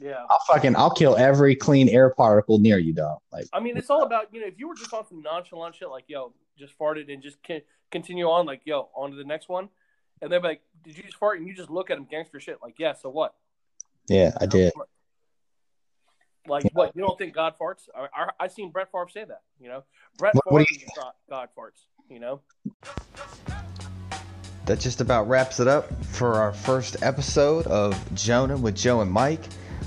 Yeah. 0.00 0.24
I'll 0.30 0.40
fucking, 0.46 0.76
I'll 0.76 0.90
kill 0.94 1.16
every 1.16 1.54
clean 1.54 1.88
air 1.88 2.10
particle 2.10 2.58
near 2.58 2.78
you, 2.78 2.92
dog. 2.92 3.18
Like, 3.32 3.46
I 3.52 3.60
mean, 3.60 3.76
it's 3.76 3.90
all 3.90 4.02
about 4.02 4.32
you 4.32 4.40
know 4.40 4.46
if 4.46 4.58
you 4.58 4.68
were 4.68 4.74
just 4.74 4.92
on 4.94 5.06
some 5.06 5.20
nonchalant 5.22 5.74
shit 5.74 5.88
like 5.90 6.04
yo, 6.08 6.32
just 6.58 6.78
farted 6.78 7.12
and 7.12 7.22
just 7.22 7.38
continue 7.90 8.26
on 8.26 8.46
like 8.46 8.62
yo, 8.64 8.88
on 8.94 9.10
to 9.10 9.16
the 9.16 9.24
next 9.24 9.48
one, 9.48 9.68
and 10.22 10.30
they're 10.32 10.40
like, 10.40 10.62
did 10.84 10.96
you 10.96 11.02
just 11.02 11.16
fart? 11.16 11.38
And 11.38 11.46
you 11.46 11.54
just 11.54 11.70
look 11.70 11.90
at 11.90 11.96
them 11.96 12.06
gangster 12.10 12.40
shit 12.40 12.58
like 12.62 12.76
yeah, 12.78 12.94
so 12.94 13.10
what? 13.10 13.34
yeah, 14.08 14.32
I 14.40 14.46
did. 14.46 14.72
Like 16.46 16.64
what? 16.72 16.96
You 16.96 17.02
don't 17.02 17.18
think 17.18 17.34
God 17.34 17.54
farts? 17.60 17.88
I, 17.94 18.06
I, 18.14 18.30
I 18.40 18.48
seen 18.48 18.70
Brett 18.70 18.90
Favre 18.90 19.08
say 19.12 19.24
that. 19.24 19.42
You 19.60 19.68
know, 19.68 19.84
Brett 20.16 20.34
What- 20.34 20.44
Favre 20.44 20.54
what 20.54 20.70
you- 20.70 21.12
God 21.28 21.48
farts. 21.56 21.84
You 22.08 22.18
know, 22.20 22.40
That 24.70 24.78
just 24.78 25.00
about 25.00 25.28
wraps 25.28 25.58
it 25.58 25.66
up 25.66 25.92
for 26.04 26.34
our 26.34 26.52
first 26.52 27.02
episode 27.02 27.66
of 27.66 27.98
Jonah 28.14 28.56
with 28.56 28.76
Joe 28.76 29.00
and 29.00 29.10
Mike. 29.10 29.40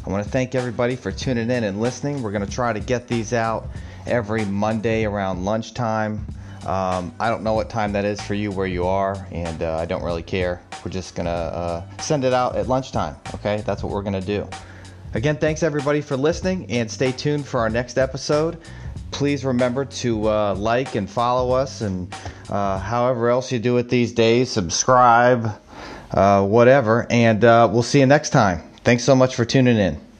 I 0.05 0.09
want 0.09 0.25
to 0.25 0.29
thank 0.29 0.55
everybody 0.55 0.97
for 0.97 1.09
tuning 1.09 1.49
in 1.49 1.63
and 1.63 1.79
listening. 1.79 2.21
We're 2.21 2.33
going 2.33 2.45
to 2.45 2.51
try 2.51 2.73
to 2.73 2.81
get 2.81 3.07
these 3.07 3.31
out 3.31 3.69
every 4.05 4.43
Monday 4.43 5.05
around 5.05 5.45
lunchtime. 5.45 6.27
Um, 6.67 7.15
I 7.17 7.29
don't 7.29 7.43
know 7.43 7.53
what 7.53 7.69
time 7.69 7.93
that 7.93 8.03
is 8.03 8.19
for 8.19 8.33
you 8.33 8.51
where 8.51 8.67
you 8.67 8.85
are, 8.85 9.25
and 9.31 9.63
uh, 9.63 9.77
I 9.77 9.85
don't 9.85 10.03
really 10.03 10.21
care. 10.21 10.61
We're 10.83 10.91
just 10.91 11.15
going 11.15 11.27
to 11.27 11.31
uh, 11.31 11.83
send 12.01 12.25
it 12.25 12.33
out 12.33 12.57
at 12.57 12.67
lunchtime, 12.67 13.15
okay? 13.35 13.63
That's 13.65 13.83
what 13.83 13.93
we're 13.93 14.03
going 14.03 14.19
to 14.19 14.27
do. 14.27 14.45
Again, 15.13 15.37
thanks 15.37 15.63
everybody 15.63 16.01
for 16.01 16.17
listening 16.17 16.69
and 16.69 16.91
stay 16.91 17.13
tuned 17.13 17.47
for 17.47 17.61
our 17.61 17.69
next 17.69 17.97
episode. 17.97 18.57
Please 19.13 19.45
remember 19.45 19.85
to 19.85 20.27
uh, 20.27 20.55
like 20.55 20.95
and 20.95 21.09
follow 21.09 21.51
us 21.51 21.81
and 21.81 22.13
uh, 22.49 22.79
however 22.79 23.29
else 23.29 23.51
you 23.51 23.59
do 23.59 23.77
it 23.77 23.87
these 23.87 24.11
days, 24.11 24.51
subscribe, 24.51 25.49
uh, 26.11 26.45
whatever. 26.45 27.07
And 27.09 27.43
uh, 27.45 27.69
we'll 27.71 27.83
see 27.83 27.99
you 27.99 28.05
next 28.05 28.31
time. 28.31 28.61
Thanks 28.83 29.03
so 29.03 29.15
much 29.15 29.35
for 29.35 29.45
tuning 29.45 29.77
in. 29.77 30.12